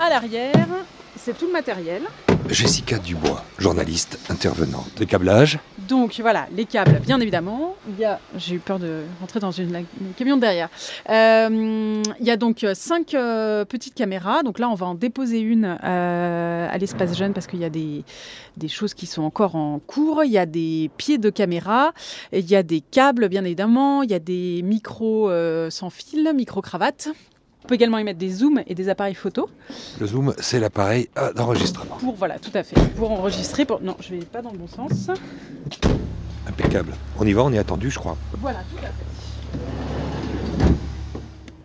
à 0.00 0.10
l'arrière, 0.10 0.68
c'est 1.16 1.38
tout 1.38 1.46
le 1.46 1.52
matériel. 1.52 2.02
Jessica 2.48 2.98
Dubois, 2.98 3.44
journaliste 3.58 4.18
intervenante. 4.28 4.90
Les 4.98 5.06
câblages 5.06 5.58
Donc 5.88 6.18
voilà, 6.20 6.46
les 6.54 6.64
câbles, 6.64 7.00
bien 7.00 7.20
évidemment. 7.20 7.74
Il 7.88 7.98
y 7.98 8.04
a, 8.04 8.18
j'ai 8.36 8.56
eu 8.56 8.58
peur 8.58 8.78
de 8.78 9.02
rentrer 9.20 9.40
dans 9.40 9.50
une, 9.50 9.84
camion 10.16 10.36
derrière. 10.36 10.68
Euh, 11.10 12.02
il 12.20 12.26
y 12.26 12.30
a 12.30 12.36
donc 12.36 12.66
cinq 12.74 13.14
euh, 13.14 13.64
petites 13.64 13.94
caméras. 13.94 14.42
Donc 14.42 14.58
là, 14.58 14.68
on 14.68 14.74
va 14.74 14.86
en 14.86 14.94
déposer 14.94 15.40
une 15.40 15.78
euh, 15.82 16.68
à 16.70 16.78
l'espace 16.78 17.16
jeune 17.16 17.32
parce 17.32 17.46
qu'il 17.46 17.60
y 17.60 17.64
a 17.64 17.70
des, 17.70 18.04
des 18.56 18.68
choses 18.68 18.94
qui 18.94 19.06
sont 19.06 19.22
encore 19.22 19.54
en 19.54 19.78
cours. 19.78 20.24
Il 20.24 20.32
y 20.32 20.38
a 20.38 20.46
des 20.46 20.90
pieds 20.96 21.18
de 21.18 21.30
caméra, 21.30 21.92
il 22.32 22.48
y 22.50 22.56
a 22.56 22.62
des 22.62 22.80
câbles, 22.80 23.28
bien 23.28 23.44
évidemment. 23.44 24.02
Il 24.02 24.10
y 24.10 24.14
a 24.14 24.18
des 24.18 24.62
micros 24.62 25.30
euh, 25.30 25.70
sans 25.70 25.90
fil, 25.90 26.32
micro-cravates. 26.34 27.08
On 27.66 27.68
peut 27.68 27.74
également 27.74 27.98
y 27.98 28.04
mettre 28.04 28.20
des 28.20 28.30
zooms 28.30 28.62
et 28.68 28.76
des 28.76 28.88
appareils 28.88 29.16
photo. 29.16 29.50
Le 29.98 30.06
zoom, 30.06 30.32
c'est 30.38 30.60
l'appareil 30.60 31.08
d'enregistrement. 31.34 31.96
Pour, 31.96 32.14
voilà, 32.14 32.38
tout 32.38 32.52
à 32.54 32.62
fait. 32.62 32.76
Pour 32.94 33.10
enregistrer. 33.10 33.64
Pour... 33.64 33.80
Non, 33.80 33.96
je 33.98 34.10
vais 34.14 34.24
pas 34.24 34.40
dans 34.40 34.52
le 34.52 34.58
bon 34.58 34.68
sens. 34.68 35.10
Impeccable. 36.46 36.94
On 37.18 37.26
y 37.26 37.32
va, 37.32 37.42
on 37.42 37.52
est 37.52 37.58
attendu, 37.58 37.90
je 37.90 37.98
crois. 37.98 38.16
Voilà, 38.40 38.60
tout 38.70 38.78
à 38.84 38.86
fait. 38.86 39.58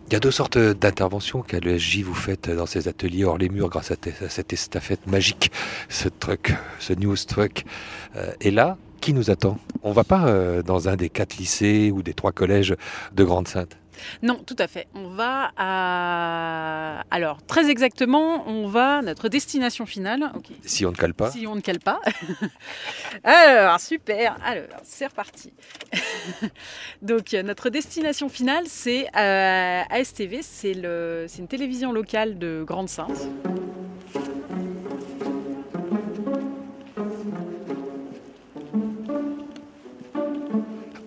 Il 0.08 0.12
y 0.12 0.16
a 0.16 0.18
deux 0.18 0.32
sortes 0.32 0.58
d'interventions 0.58 1.40
qu'à 1.42 1.60
l'ESJ 1.60 2.00
vous 2.00 2.14
faites 2.14 2.50
dans 2.50 2.66
ces 2.66 2.88
ateliers 2.88 3.24
hors 3.24 3.38
les 3.38 3.48
murs 3.48 3.68
grâce 3.68 3.92
à, 3.92 3.94
cette 4.28 4.52
estafette 4.52 5.06
magique, 5.06 5.52
ce 5.88 6.08
truc, 6.08 6.56
ce 6.80 6.94
news 6.94 7.14
truck. 7.14 7.64
Euh, 8.16 8.32
et 8.40 8.50
là, 8.50 8.76
qui 9.00 9.14
nous 9.14 9.30
attend? 9.30 9.56
On 9.84 9.92
va 9.92 10.02
pas 10.02 10.26
euh, 10.26 10.64
dans 10.64 10.88
un 10.88 10.96
des 10.96 11.10
quatre 11.10 11.36
lycées 11.36 11.92
ou 11.92 12.02
des 12.02 12.12
trois 12.12 12.32
collèges 12.32 12.74
de 13.14 13.22
Grande-Sainte 13.22 13.76
non, 14.22 14.36
tout 14.36 14.56
à 14.58 14.66
fait. 14.66 14.88
On 14.94 15.08
va 15.08 15.52
à. 15.56 17.04
Alors, 17.10 17.42
très 17.44 17.70
exactement, 17.70 18.48
on 18.48 18.66
va 18.66 18.98
à 18.98 19.02
notre 19.02 19.28
destination 19.28 19.86
finale. 19.86 20.32
Si 20.64 20.84
on 20.86 20.90
ne 20.90 20.96
cale 20.96 21.14
pas. 21.14 21.30
Si 21.30 21.46
on 21.46 21.54
ne 21.54 21.60
cale 21.60 21.80
pas. 21.80 22.00
Alors, 23.24 23.80
super. 23.80 24.36
Alors, 24.44 24.80
c'est 24.82 25.06
reparti. 25.06 25.52
Donc, 27.02 27.32
notre 27.32 27.70
destination 27.70 28.28
finale, 28.28 28.64
c'est 28.66 29.06
euh, 29.16 29.82
ASTV. 29.90 30.40
C'est 30.42 30.72
une 30.72 31.48
télévision 31.48 31.92
locale 31.92 32.38
de 32.38 32.64
Grande-Sainte. 32.66 33.28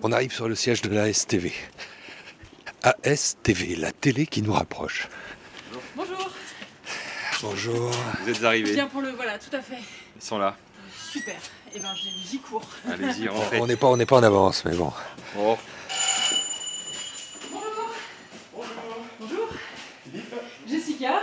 On 0.08 0.12
arrive 0.12 0.32
sur 0.32 0.48
le 0.48 0.54
siège 0.54 0.82
de 0.82 0.94
la 0.94 1.12
STV. 1.12 1.52
ASTV, 2.86 3.74
la 3.76 3.90
télé 3.90 4.26
qui 4.26 4.42
nous 4.42 4.52
rapproche. 4.52 5.08
Bonjour. 5.96 6.30
Bonjour. 7.42 7.90
Vous 8.22 8.30
êtes 8.30 8.44
arrivés. 8.44 8.74
Bien 8.74 8.86
pour 8.86 9.02
le 9.02 9.10
voilà, 9.10 9.38
tout 9.38 9.54
à 9.56 9.60
fait. 9.60 9.78
Ils 10.14 10.22
sont 10.22 10.38
là. 10.38 10.56
Super. 11.10 11.34
Eh 11.74 11.80
ben 11.80 11.88
j'y 11.96 12.38
cours. 12.38 12.62
Allez-y, 12.88 13.28
On 13.60 13.66
n'est 13.66 13.74
pas, 13.76 13.88
on 13.88 13.96
n'est 13.96 14.06
pas 14.06 14.16
en 14.16 14.22
avance, 14.22 14.64
mais 14.64 14.76
bon. 14.76 14.92
Bonjour. 15.34 15.58
Bonjour. 18.54 18.68
Bonjour. 19.18 19.48
Jessica. 20.68 21.20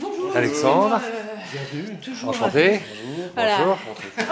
Bonjour. 0.00 0.36
Alexandre. 0.36 1.00
Euh, 1.04 1.34
Bienvenue. 1.52 1.96
Toujours. 2.00 2.30
Enchanté. 2.30 2.80
Voilà. 3.34 3.58
Bonjour. 3.58 3.78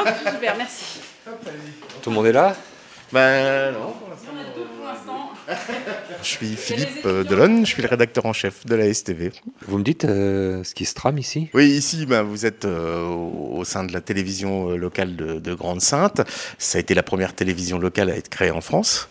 Hop, 0.01 0.09
super, 0.33 0.57
merci. 0.57 1.01
Tout 2.03 2.11
le 2.11 2.17
monde 2.17 2.27
est 2.27 2.33
là? 2.33 2.57
Ben 3.13 3.73
non. 3.73 3.95
Je 6.23 6.27
suis 6.27 6.57
Philippe 6.57 7.07
euh, 7.07 7.25
Delon, 7.25 7.65
je 7.65 7.71
suis 7.71 7.83
le 7.83 7.89
rédacteur 7.89 8.27
en 8.27 8.33
chef 8.33 8.67
de 8.67 8.75
la 8.75 8.93
STV. 8.93 9.33
Vous 9.67 9.79
me 9.79 9.85
dites 9.85 10.05
euh, 10.05 10.63
ce 10.63 10.75
qui 10.75 10.85
se 10.85 10.95
trame 10.95 11.19
ici? 11.19 11.49
Oui, 11.55 11.69
ici, 11.69 12.07
ben, 12.07 12.23
vous 12.23 12.45
êtes 12.45 12.65
euh, 12.65 13.05
au, 13.07 13.65
sein 13.65 13.85
de 13.85 13.93
la 13.93 14.01
télévision 14.01 14.71
locale 14.77 15.17
de, 15.17 15.39
de 15.39 15.55
Grande-Sainte. 15.55 16.23
Ça 16.59 16.79
a 16.79 16.81
été 16.81 16.95
la 16.95 17.03
première 17.03 17.35
télévision 17.35 17.79
locale 17.79 18.11
à 18.11 18.17
être 18.17 18.29
créée 18.29 18.51
en 18.51 18.61
France. 18.61 19.09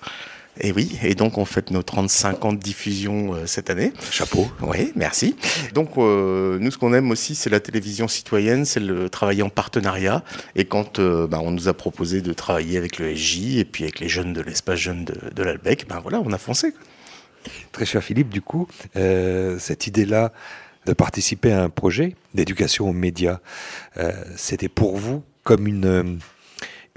Et 0.60 0.72
oui, 0.72 0.98
et 1.04 1.16
donc 1.16 1.38
on 1.38 1.46
fête 1.46 1.72
nos 1.72 1.84
35 1.84 2.46
ans 2.46 2.54
de 2.54 2.60
diffusion 2.60 3.36
euh, 3.36 3.46
cette 3.46 3.70
année. 3.70 3.94
Chapeau. 4.12 4.48
Oui, 4.62 4.92
merci. 4.96 5.36
Donc 5.74 5.98
euh, 5.98 6.58
nous, 6.60 6.72
ce 6.72 6.78
qu'on 6.78 6.94
aime 6.94 7.12
aussi, 7.12 7.36
c'est 7.36 7.50
la 7.50 7.60
télévision 7.60 8.08
citoyenne, 8.08 8.66
c'est 8.66 8.80
le 8.80 9.10
travailler 9.10 9.44
en 9.44 9.50
partenariat. 9.50 10.24
Et 10.56 10.66
quand 10.66 11.00
euh, 11.00 11.28
ben, 11.28 11.40
on 11.44 11.52
nous 11.52 11.68
a 11.68 11.74
proposé 11.74 12.22
de 12.22 12.34
travailler 12.34 12.78
avec 12.78 12.98
le 12.98 13.16
SJ 13.16 13.58
et 13.58 13.66
puis 13.66 13.84
avec 13.84 14.00
les 14.00 14.10
jeunes 14.10 14.34
de 14.34 14.42
l'espace 14.42 14.80
jeune 14.80 15.06
de, 15.06 15.16
de 15.34 15.44
l'Albec, 15.44 15.86
ben 15.88 16.00
voilà, 16.00 16.22
on 16.24 16.32
a 16.32 16.38
foncé. 16.38 16.74
Très 17.72 17.86
cher 17.86 18.04
Philippe, 18.04 18.30
du 18.30 18.42
coup, 18.42 18.68
cette 18.94 19.88
idée-là 19.88 20.34
de 20.86 20.92
participer 20.92 21.54
à 21.54 21.64
un 21.64 21.70
projet 21.70 22.16
d'éducation 22.34 22.90
aux 22.90 22.94
médias, 22.94 23.40
c'était 24.36 24.68
pour 24.68 24.98
vous 24.98 25.24
comme 25.44 25.66
une 25.66 26.20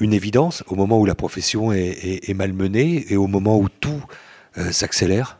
une 0.00 0.14
évidence 0.14 0.64
au 0.66 0.74
moment 0.74 0.98
où 0.98 1.06
la 1.06 1.14
profession 1.14 1.72
est, 1.72 2.34
malmenée 2.34 3.06
et 3.10 3.16
au 3.16 3.26
moment 3.26 3.58
où 3.58 3.68
tout 3.68 4.02
euh, 4.58 4.72
s'accélère? 4.72 5.38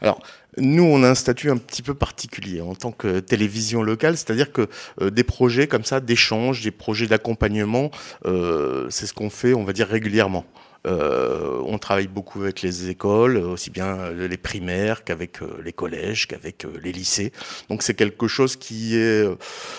Alors, 0.00 0.20
nous, 0.58 0.82
on 0.82 1.02
a 1.02 1.08
un 1.08 1.14
statut 1.14 1.50
un 1.50 1.56
petit 1.56 1.82
peu 1.82 1.94
particulier 1.94 2.60
en 2.60 2.74
tant 2.74 2.92
que 2.92 3.20
télévision 3.20 3.82
locale, 3.82 4.16
c'est-à-dire 4.16 4.52
que 4.52 4.68
euh, 5.00 5.10
des 5.10 5.24
projets 5.24 5.66
comme 5.66 5.84
ça, 5.84 6.00
d'échange, 6.00 6.62
des 6.62 6.70
projets 6.70 7.06
d'accompagnement, 7.06 7.90
euh, 8.26 8.86
c'est 8.90 9.06
ce 9.06 9.14
qu'on 9.14 9.30
fait, 9.30 9.54
on 9.54 9.64
va 9.64 9.72
dire, 9.72 9.88
régulièrement. 9.88 10.44
on 10.84 11.78
travaille 11.78 12.08
beaucoup 12.08 12.42
avec 12.42 12.60
les 12.60 12.90
écoles, 12.90 13.36
aussi 13.36 13.70
bien 13.70 14.10
les 14.10 14.36
primaires 14.36 15.04
qu'avec 15.04 15.38
les 15.64 15.72
collèges, 15.72 16.26
qu'avec 16.26 16.66
les 16.82 16.92
lycées. 16.92 17.32
Donc 17.68 17.82
c'est 17.82 17.94
quelque 17.94 18.26
chose 18.26 18.56
qui 18.56 18.96
est... 18.96 19.24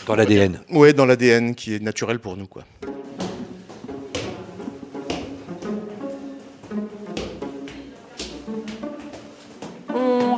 dans 0.08 0.16
l'ADN. 0.16 0.62
Oui, 0.70 0.94
dans 0.94 1.06
l'ADN, 1.06 1.56
qui 1.56 1.76
est 1.76 1.84
naturel 1.84 2.20
pour 2.20 2.38
nous. 2.38 2.48
quoi. 2.48 2.64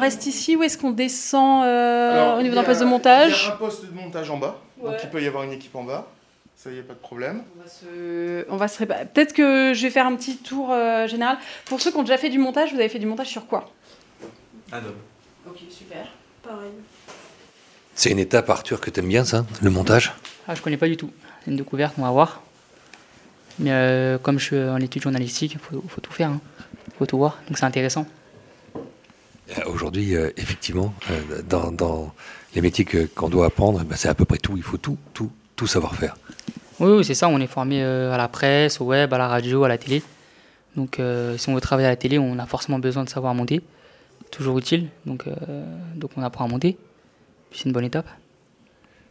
Reste 0.05 0.25
ici 0.25 0.55
ou 0.55 0.63
est-ce 0.63 0.77
qu'on 0.77 0.91
descend 0.91 1.65
euh, 1.65 2.38
au 2.38 2.41
niveau 2.41 2.55
d'un 2.55 2.63
poste 2.63 2.81
de 2.81 2.85
montage 2.85 3.43
Il 3.43 3.47
y 3.47 3.51
a 3.51 3.53
un 3.53 3.57
poste 3.57 3.85
de 3.85 3.91
montage 3.93 4.29
en 4.29 4.38
bas, 4.38 4.59
donc 4.81 4.95
il 5.03 5.09
peut 5.09 5.21
y 5.21 5.27
avoir 5.27 5.43
une 5.43 5.51
équipe 5.51 5.75
en 5.75 5.83
bas. 5.83 6.07
Ça, 6.55 6.71
y 6.71 6.79
a 6.79 6.83
pas 6.83 6.93
de 6.93 7.00
problème. 7.00 7.43
On 8.50 8.55
va 8.55 8.67
se, 8.67 8.83
Peut-être 8.85 9.33
que 9.33 9.74
je 9.75 9.81
vais 9.83 9.89
faire 9.89 10.07
un 10.07 10.15
petit 10.15 10.38
tour 10.38 10.71
euh, 10.71 11.05
général. 11.05 11.38
Pour 11.65 11.81
ceux 11.81 11.91
qui 11.91 11.97
ont 11.97 12.03
déjà 12.03 12.17
fait 12.17 12.29
du 12.29 12.39
montage, 12.39 12.74
vous 12.74 12.79
avez 12.79 12.89
fait 12.89 12.97
du 12.97 13.05
montage 13.05 13.27
sur 13.27 13.45
quoi? 13.45 13.69
Adobe. 14.71 14.95
Ok, 15.47 15.57
super. 15.69 16.07
Pareil. 16.41 16.71
C'est 17.93 18.09
une 18.09 18.19
étape, 18.19 18.50
Arthur, 18.50 18.81
que 18.81 18.89
t'aimes 18.89 19.09
bien, 19.09 19.25
ça, 19.25 19.45
le 19.62 19.69
montage? 19.69 20.13
Ah, 20.47 20.55
Je 20.55 20.62
connais 20.62 20.77
pas 20.77 20.88
du 20.88 20.97
tout. 20.97 21.12
C'est 21.43 21.51
une 21.51 21.57
découverte, 21.57 21.95
on 21.97 22.01
va 22.01 22.12
voir. 22.12 22.41
Mais 23.59 23.71
euh, 23.71 24.17
comme 24.17 24.39
je 24.39 24.45
suis 24.45 24.57
en 24.57 24.77
études 24.77 25.03
journalistiques, 25.03 25.53
il 25.53 25.59
faut, 25.59 25.83
faut, 25.88 26.01
tout 26.01 26.12
faire. 26.12 26.29
Il 26.29 26.35
hein. 26.35 26.41
faut 26.97 27.05
tout 27.05 27.17
voir. 27.17 27.38
Donc 27.47 27.57
c'est 27.57 27.65
intéressant. 27.65 28.07
Euh, 29.50 29.62
aujourd'hui, 29.68 30.16
euh, 30.16 30.32
effectivement, 30.38 30.94
euh, 31.12 31.42
dans, 31.48 32.14
les 32.56 32.62
métiers 32.62 32.86
qu'on 33.14 33.30
doit 33.30 33.48
apprendre, 33.48 33.82
eh 33.84 33.86
ben, 33.86 33.96
c'est 33.96 34.08
à 34.08 34.16
peu 34.16 34.25
près 34.25 34.38
tout. 34.38 34.54
Il 34.58 34.64
faut 34.64 34.78
tout, 34.78 34.98
tout, 35.14 35.32
tout 35.56 35.68
savoir 35.68 35.96
faire. 35.96 36.16
Oui, 36.80 37.04
c'est 37.04 37.14
ça. 37.14 37.28
On 37.28 37.40
est 37.40 37.48
formé 37.48 37.84
à 37.84 38.18
la 38.18 38.28
presse, 38.28 38.82
au 38.82 38.86
web, 38.86 39.14
à 39.14 39.18
la 39.18 39.28
radio, 39.28 39.64
à 39.64 39.68
la 39.68 39.78
télé. 39.78 40.02
Donc, 40.75 41.00
si 41.38 41.50
on 41.50 41.56
veut 41.56 41.62
travailler 41.62 41.88
à 41.88 41.92
la 41.92 41.96
télé, 41.96 42.20
on 42.20 42.38
a 42.38 42.46
forcément 42.46 42.80
besoin 42.80 43.04
de 43.04 43.10
savoir 43.10 43.34
monter. 43.34 43.62
Toujours 44.32 44.58
utile. 44.58 44.90
Donc, 45.06 45.24
donc 45.96 46.12
on 46.18 46.22
apprend 46.22 46.46
à 46.46 46.48
monter. 46.50 46.78
C'est 47.54 47.66
une 47.66 47.72
bonne 47.72 47.86
étape. 47.86 48.08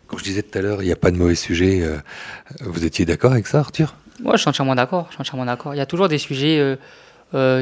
Quand 0.08 0.18
je 0.18 0.24
disais 0.24 0.42
tout 0.42 0.58
à 0.58 0.60
l'heure, 0.60 0.82
il 0.82 0.86
n'y 0.86 0.92
a 0.92 0.96
pas 0.96 1.10
de 1.10 1.16
mauvais 1.16 1.34
sujet, 1.34 1.82
vous 2.60 2.84
étiez 2.84 3.06
d'accord 3.06 3.32
avec 3.32 3.46
ça, 3.46 3.60
Arthur? 3.60 3.94
Moi, 4.20 4.36
je 4.36 4.40
suis 4.40 4.48
entièrement 4.50 4.74
d'accord. 4.74 5.06
Je 5.08 5.14
suis 5.14 5.22
entièrement 5.22 5.46
d'accord. 5.46 5.74
Il 5.74 5.78
y 5.78 5.82
a 5.82 5.86
toujours 5.86 6.08
des 6.08 6.18
sujets 6.18 6.76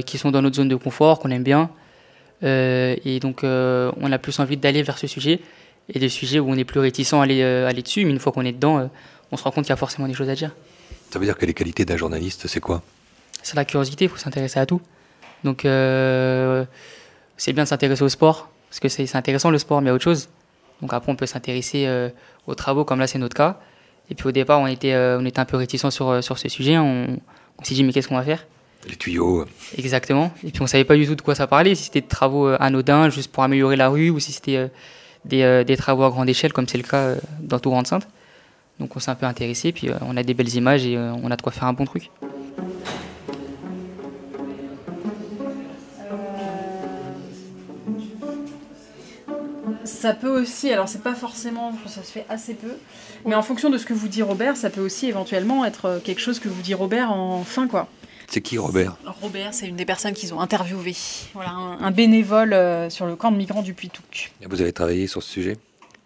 qui 0.05 0.19
sont 0.19 0.33
dans 0.33 0.43
notre 0.43 0.57
zone 0.57 0.69
de 0.69 0.77
confort, 0.77 1.21
qu'on 1.21 1.31
aime 1.31 1.45
bien. 1.45 1.71
Euh, 2.43 2.97
et 3.05 3.21
donc, 3.21 3.45
euh, 3.45 3.93
on 4.01 4.11
a 4.11 4.19
plus 4.19 4.39
envie 4.41 4.57
d'aller 4.57 4.83
vers 4.83 4.99
ce 4.99 5.07
sujet. 5.07 5.41
Et 5.93 5.99
des 5.99 6.09
sujets 6.09 6.39
où 6.39 6.49
on 6.49 6.57
est 6.57 6.65
plus 6.65 6.81
réticent 6.81 7.13
à 7.13 7.23
aller, 7.23 7.43
euh, 7.43 7.69
aller 7.69 7.83
dessus, 7.83 8.05
mais 8.05 8.13
une 8.13 8.21
fois 8.21 8.33
qu'on 8.33 8.45
est 8.45 8.53
dedans, 8.53 8.89
on 9.31 9.37
se 9.37 9.43
rend 9.43 9.51
compte 9.51 9.65
qu'il 9.65 9.71
y 9.71 9.75
a 9.75 9.77
forcément 9.77 10.07
des 10.07 10.15
choses 10.15 10.29
à 10.29 10.35
dire. 10.35 10.53
Ça 11.11 11.19
veut 11.19 11.25
dire 11.25 11.37
que 11.37 11.45
les 11.45 11.55
qualités 11.55 11.85
d'un 11.85 11.97
journaliste, 11.97 12.47
c'est 12.47 12.61
quoi? 12.61 12.83
C'est 13.43 13.57
la 13.57 13.65
curiosité, 13.65 14.05
il 14.05 14.09
faut 14.09 14.17
s'intéresser 14.17 14.61
à 14.61 14.67
tout. 14.67 14.81
Donc, 15.45 15.63
c'est 15.63 17.53
bien 17.53 17.65
de 17.65 17.69
s'intéresser 17.69 18.03
au 18.03 18.09
sport, 18.09 18.49
parce 18.71 18.79
que 18.81 18.89
c'est 18.89 19.17
intéressant 19.17 19.51
le 19.51 19.59
sport, 19.59 19.83
mais 19.83 19.91
à 19.91 19.95
autre 19.95 20.05
chose. 20.05 20.29
Donc 20.81 20.93
après, 20.95 21.11
on 21.11 21.17
peut 21.17 21.27
s'intéresser 21.27 21.89
aux 22.47 22.55
travaux, 22.55 22.85
comme 22.85 23.01
là, 23.01 23.09
c'est 23.09 23.19
notre 23.19 23.37
cas. 23.37 23.59
Et 24.09 24.15
puis 24.15 24.29
au 24.29 24.33
départ, 24.33 24.61
on 24.61 24.67
était, 24.69 24.97
on 24.97 25.27
était 25.27 25.41
un 25.41 25.45
peu 25.45 25.57
réticent 25.57 25.91
sur, 25.91 26.23
sur 26.23 26.39
ce 26.39 26.49
sujet. 26.49 26.79
On, 26.79 27.19
on 27.59 27.65
s'est 27.65 27.75
dit, 27.75 27.83
mais 27.83 27.93
qu'est-ce 27.93 28.09
qu'on 28.09 28.17
va 28.17 28.23
faire? 28.23 28.47
Les 28.89 28.97
tuyaux. 28.97 29.45
Exactement. 29.77 30.33
Et 30.45 30.51
puis 30.51 30.63
on 30.63 30.67
savait 30.67 30.85
pas 30.85 30.97
du 30.97 31.07
tout 31.07 31.15
de 31.15 31.23
quoi 31.23 31.35
ça 31.35 31.47
parlait, 31.47 31.75
si 31.75 31.85
c'était 31.85 32.01
de 32.01 32.09
travaux 32.09 32.49
euh, 32.49 32.57
anodins 32.61 33.11
juste 33.11 33.31
pour 33.31 33.43
améliorer 33.43 33.77
la 33.77 33.89
rue 33.89 34.11
ou 34.11 34.19
si 34.19 34.33
c'était 34.33 34.57
euh, 34.57 34.69
euh, 35.33 35.65
des, 35.65 35.77
travaux 35.77 36.05
à 36.05 36.11
grande 36.11 36.29
échelle 36.29 36.53
comme 36.53 36.69
c'est 36.69 36.79
le 36.79 36.85
cas 36.85 37.15
dans 37.41 37.59
tout 37.59 37.71
Grande 37.71 37.87
Sainte. 37.87 38.09
Donc 38.81 38.97
on 38.97 39.01
s'est 39.01 39.11
un 39.11 39.15
peu 39.15 39.27
intéressé, 39.27 39.71
puis 39.71 39.91
on 40.01 40.17
a 40.17 40.23
des 40.23 40.35
belles 40.35 40.55
images 40.55 40.85
et 40.87 40.99
on 40.99 41.31
a 41.31 41.37
de 41.37 41.43
quoi 41.43 41.53
faire 41.53 41.65
un 41.65 41.73
bon 41.73 41.85
truc. 41.85 42.11
Ça 49.85 50.15
peut 50.15 50.41
aussi, 50.41 50.73
alors 50.73 50.89
c'est 50.89 51.03
pas 51.03 51.15
forcément, 51.15 51.73
ça 51.87 52.03
se 52.03 52.11
fait 52.11 52.25
assez 52.29 52.55
peu, 52.55 52.73
mais 53.25 53.37
en 53.37 53.43
fonction 53.43 53.71
de 53.71 53.79
ce 53.79 53.87
que 53.87 53.93
vous 53.93 54.09
dit 54.09 54.23
Robert, 54.23 54.57
ça 54.57 54.71
peut 54.71 54.81
aussi 54.81 55.07
éventuellement 55.07 55.65
être 55.65 56.01
quelque 56.03 56.21
chose 56.21 56.41
que 56.41 56.49
vous 56.49 56.63
dit 56.63 56.75
Robert 56.75 57.13
en 57.13 57.45
fin 57.45 57.69
quoi. 57.69 57.89
C'est 58.33 58.41
qui 58.41 58.57
Robert 58.57 58.97
Robert, 59.21 59.53
c'est 59.53 59.69
une 59.69 59.77
des 59.77 59.85
personnes 59.85 60.15
qu'ils 60.15 60.33
ont 60.33 60.41
interviewées. 60.41 60.97
Voilà, 61.35 61.51
un, 61.51 61.91
bénévole 61.91 62.55
euh, 62.55 62.89
sur 62.89 63.05
le 63.05 63.15
camp 63.15 63.31
de 63.31 63.37
migrants 63.37 63.61
du 63.61 63.75
Puy-Touc. 63.75 64.33
Vous 64.49 64.63
avez 64.63 64.73
travaillé 64.73 65.07
sur 65.07 65.23
ce 65.23 65.31
sujet 65.31 65.59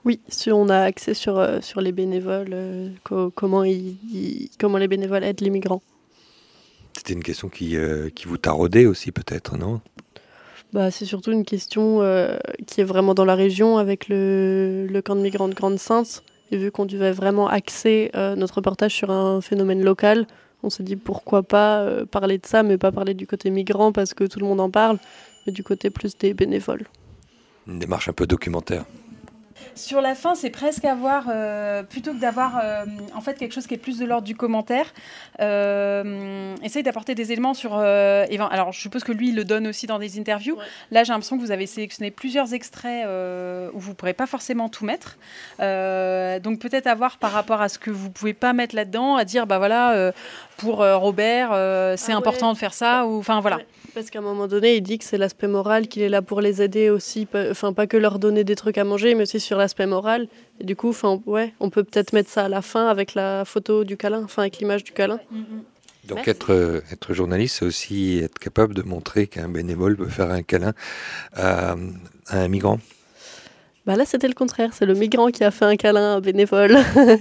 Oui, 0.05 0.19
on 0.49 0.69
a 0.69 0.81
accès 0.81 1.15
sur, 1.15 1.39
euh, 1.39 1.61
sur 1.61 1.81
les 1.81 1.93
bénévoles, 1.93 2.51
euh, 2.53 2.89
comment, 3.05 3.63
comment 4.59 4.79
les 4.79 4.89
bénévoles 4.89 5.23
aident 5.23 5.41
les 5.41 5.51
migrants. 5.51 5.83
C'était 6.97 7.13
une 7.13 7.23
question 7.23 7.49
qui, 7.49 7.77
qui 8.17 8.27
vous 8.27 8.39
taraudait 8.39 8.87
aussi 8.87 9.13
peut-être, 9.13 9.57
non? 9.57 9.81
Bah, 10.73 10.91
C'est 10.91 11.05
surtout 11.05 11.31
une 11.31 11.45
question 11.45 12.01
qui 12.67 12.81
est 12.81 12.85
vraiment 12.85 13.15
dans 13.15 13.25
la 13.25 13.37
région 13.37 13.79
avec 13.79 14.09
le, 14.09 14.89
le 14.91 15.01
camp 15.01 15.15
de 15.15 15.21
migrants 15.21 15.47
de 15.47 15.55
Grande-Sainte. 15.55 16.25
Et 16.51 16.57
vu 16.57 16.73
qu'on 16.73 16.87
devait 16.87 17.13
vraiment 17.13 17.47
axer 17.47 18.11
notre 18.15 18.57
reportage 18.57 18.95
sur 18.95 19.13
un 19.13 19.41
phénomène 19.41 19.85
local, 19.85 20.27
on 20.67 20.71
s'est 20.71 20.83
dit 20.83 20.97
pourquoi 20.97 21.43
pas 21.43 21.81
euh, 21.81 22.05
parler 22.05 22.39
de 22.39 22.47
ça, 22.47 22.63
mais 22.63 22.79
pas 22.79 22.93
parler 22.93 23.15
du 23.15 23.27
côté 23.27 23.51
migrant 23.51 23.93
parce 23.93 24.15
que 24.15 24.25
tout 24.25 24.41
le 24.41 24.47
monde 24.47 24.61
en 24.61 24.71
parle, 24.71 24.99
mais 25.47 25.53
du 25.53 25.63
côté 25.63 25.91
plus 25.91 26.17
des 26.19 26.35
bénévoles. 26.35 26.85
Une 27.67 27.79
démarche 27.79 28.09
un 28.09 28.13
peu 28.13 28.27
documentaire. 28.27 28.85
Sur 29.75 30.01
la 30.01 30.15
fin, 30.15 30.35
c'est 30.35 30.51
presque 30.51 30.85
avoir, 30.85 31.27
euh, 31.29 31.83
plutôt 31.83 32.13
que 32.13 32.19
d'avoir 32.19 32.61
euh, 32.63 32.85
en 33.15 33.21
fait 33.21 33.35
quelque 33.39 33.53
chose 33.53 33.67
qui 33.67 33.75
est 33.75 33.79
plus 33.79 33.99
de 33.99 34.07
l'ordre 34.07 34.27
du 34.27 34.35
commentaire, 34.35 34.87
euh, 35.41 36.55
essaye 36.63 36.83
d'apporter 36.83 37.15
des 37.15 37.33
éléments 37.33 37.53
sur. 37.53 37.77
euh, 37.77 38.25
alors, 38.51 38.73
je 38.73 38.81
suppose 38.81 39.05
que 39.05 39.13
lui, 39.13 39.31
il 39.31 39.37
le 39.37 39.45
donne 39.45 39.67
aussi 39.67 39.87
dans 39.87 39.99
des 39.99 40.19
interviews. 40.19 40.57
Là, 40.91 41.05
j'ai 41.05 41.13
l'impression 41.13 41.37
que 41.37 41.43
vous 41.43 41.51
avez 41.51 41.67
sélectionné 41.67 42.11
plusieurs 42.11 42.55
extraits 42.55 43.05
euh, 43.07 43.71
où 43.75 43.81
vous 43.81 43.91
ne 43.91 43.95
pourrez 43.95 44.15
pas 44.15 44.27
forcément 44.27 44.69
tout 44.69 44.85
mettre. 44.85 45.19
Euh, 45.61 46.39
donc, 46.39 46.59
peut-être 46.59 46.87
avoir 46.87 47.19
par 47.19 47.33
rapport 47.33 47.61
à 47.61 47.69
ce 47.69 47.79
que 47.79 47.91
vous 47.91 48.11
pouvez 48.11 48.35
pas 48.35 48.53
mettre 48.55 48.75
là-dedans, 48.75 49.17
à 49.17 49.25
dire, 49.25 49.47
bah 49.47 49.59
voilà, 49.59 49.95
euh, 49.95 50.13
pour 50.59 50.83
euh, 50.83 50.97
Robert, 50.97 51.51
euh, 51.53 51.95
c'est 51.97 52.13
Ah 52.13 52.17
important 52.17 52.49
ouais. 52.49 52.55
de 52.55 52.59
faire 52.59 52.75
ça, 52.75 53.07
ou 53.07 53.19
enfin 53.19 53.41
voilà. 53.41 53.61
Parce 53.95 54.11
qu'à 54.11 54.19
un 54.19 54.23
moment 54.23 54.47
donné, 54.47 54.77
il 54.77 54.83
dit 54.83 54.99
que 54.99 55.05
c'est 55.05 55.17
l'aspect 55.19 55.47
moral, 55.49 55.89
qu'il 55.89 56.03
est 56.03 56.09
là 56.11 56.21
pour 56.23 56.41
les 56.43 56.61
aider 56.63 56.91
aussi, 56.91 57.25
pas- 57.27 57.51
enfin 57.51 57.73
pas 57.73 57.87
que 57.87 57.97
leur 57.97 58.19
donner 58.19 58.45
des 58.45 58.55
trucs 58.57 58.77
à 58.79 58.85
manger, 58.85 59.15
mais 59.15 59.23
aussi 59.23 59.41
sur 59.41 59.57
l'aspect 59.59 59.87
moral. 59.87 60.29
Et 60.61 60.65
du 60.65 60.77
coup, 60.77 60.91
enfin 60.91 61.21
ouais, 61.27 61.55
on 61.61 61.71
peut 61.71 61.83
peut-être 61.85 62.13
mettre 62.13 62.29
ça 62.31 62.45
à 62.45 62.49
la 62.49 62.61
fin 62.63 62.89
avec 62.89 63.15
la 63.15 63.45
photo 63.45 63.85
du 63.85 63.97
câlin, 63.97 64.23
enfin 64.25 64.43
avec 64.43 64.59
l'image 64.59 64.85
du 64.85 64.93
câlin. 64.93 65.19
Donc 66.05 66.19
Merci. 66.19 66.31
être, 66.31 66.53
euh, 66.53 66.81
être 66.93 67.15
journaliste, 67.15 67.57
c'est 67.59 67.65
aussi 67.65 68.19
être 68.23 68.39
capable 68.39 68.75
de 68.75 68.83
montrer 68.83 69.27
qu'un 69.27 69.49
bénévole 69.49 69.97
peut 69.97 70.07
faire 70.09 70.31
un 70.31 70.43
câlin 70.43 70.73
à, 71.35 71.75
à 72.29 72.39
un 72.39 72.49
migrant. 72.49 72.79
Bah 73.87 73.95
là, 73.97 74.05
c'était 74.05 74.29
le 74.29 74.35
contraire. 74.35 74.71
C'est 74.73 74.87
le 74.87 74.95
migrant 74.95 75.29
qui 75.31 75.43
a 75.45 75.51
fait 75.53 75.65
un 75.65 75.77
câlin 75.77 76.15
à 76.15 76.17
un 76.17 76.21
bénévole. 76.21 76.77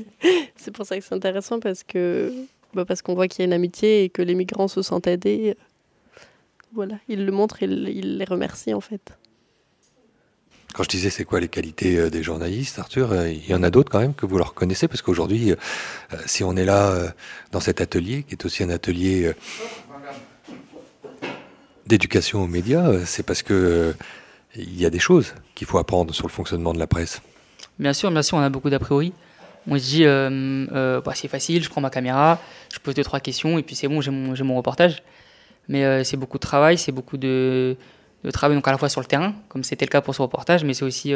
c'est 0.56 0.72
pour 0.72 0.86
ça 0.86 0.98
que 0.98 1.04
c'est 1.04 1.14
intéressant 1.16 1.60
parce 1.60 1.84
que 1.84 2.34
bah, 2.76 2.86
parce 2.86 3.02
qu'on 3.02 3.16
voit 3.16 3.28
qu'il 3.28 3.40
y 3.40 3.44
a 3.44 3.46
une 3.46 3.54
amitié 3.54 4.04
et 4.04 4.10
que 4.10 4.22
les 4.22 4.36
migrants 4.36 4.68
se 4.68 4.82
sentent 4.82 5.08
aidés. 5.08 5.56
Voilà, 6.74 6.96
il 7.08 7.26
le 7.26 7.32
montre, 7.32 7.64
il, 7.64 7.88
il 7.88 8.18
les 8.18 8.26
remercie 8.26 8.74
en 8.74 8.82
fait. 8.82 9.18
Quand 10.74 10.84
je 10.84 10.90
disais 10.90 11.10
c'est 11.10 11.24
quoi 11.24 11.40
les 11.40 11.48
qualités 11.48 11.98
euh, 11.98 12.10
des 12.10 12.22
journalistes, 12.22 12.80
Arthur, 12.80 13.14
euh, 13.14 13.30
il 13.30 13.48
y 13.50 13.56
en 13.56 13.64
a 13.64 13.70
d'autres 13.70 13.90
quand 13.90 14.02
même 14.02 14.14
que 14.14 14.26
vous 14.26 14.38
leur 14.38 14.54
connaissez 14.54 14.90
parce 14.90 15.02
qu'aujourd'hui, 15.02 15.52
euh, 15.52 15.56
si 16.26 16.44
on 16.44 16.58
est 16.58 16.66
là 16.66 17.14
dans 17.54 17.62
cet 17.62 17.80
atelier, 17.80 18.24
qui 18.24 18.34
est 18.34 18.46
aussi 18.46 18.62
un 18.62 18.70
atelier 18.70 19.32
d'éducation 21.88 22.44
aux 22.44 22.48
médias, 22.48 23.06
c'est 23.06 23.24
parce 23.24 23.42
que 23.42 23.96
il 24.58 24.78
y 24.78 24.86
a 24.86 24.90
des 24.90 25.00
choses 25.00 25.34
qu'il 25.54 25.66
faut 25.66 25.78
apprendre 25.78 26.14
sur 26.14 26.28
le 26.28 26.32
fonctionnement 26.32 26.74
de 26.74 26.80
la 26.80 26.88
presse. 26.88 27.22
Bien 27.80 27.94
sûr, 27.94 28.12
bien 28.12 28.22
sûr, 28.22 28.38
on 28.38 28.42
a 28.42 28.50
beaucoup 28.50 28.70
d'a 28.70 28.80
priori. 28.80 29.14
On 29.68 29.78
se 29.78 29.84
dit, 29.84 30.06
euh, 30.06 30.68
euh, 30.72 31.02
bah, 31.02 31.14
c'est 31.16 31.28
facile, 31.28 31.64
je 31.64 31.70
prends 31.70 31.82
ma 31.82 31.90
caméra, 31.90 32.40
je 32.74 32.80
pose 32.80 32.94
deux, 32.94 33.04
trois 33.04 33.20
questions, 33.20 33.58
et 33.58 33.64
puis 33.64 33.76
c'est 33.76 33.88
bon, 33.88 34.02
j'ai 34.02 34.12
mon, 34.12 34.56
reportage. 34.56 35.02
Mais 35.68 35.84
euh, 35.84 36.04
c'est 36.04 36.18
beaucoup 36.18 36.38
de 36.38 36.42
travail, 36.44 36.78
c'est 36.78 36.92
beaucoup 36.92 37.18
de, 37.18 37.76
travail, 38.32 38.56
donc 38.56 38.68
à 38.68 38.72
la 38.72 38.78
fois 38.78 38.90
sur 38.90 39.02
le 39.02 39.08
terrain, 39.08 39.34
comme 39.50 39.64
c'était 39.64 39.86
le 39.86 39.90
cas 39.90 40.02
pour 40.02 40.14
ce 40.14 40.22
reportage, 40.22 40.64
mais 40.64 40.74
c'est 40.74 40.86
aussi 40.86 41.14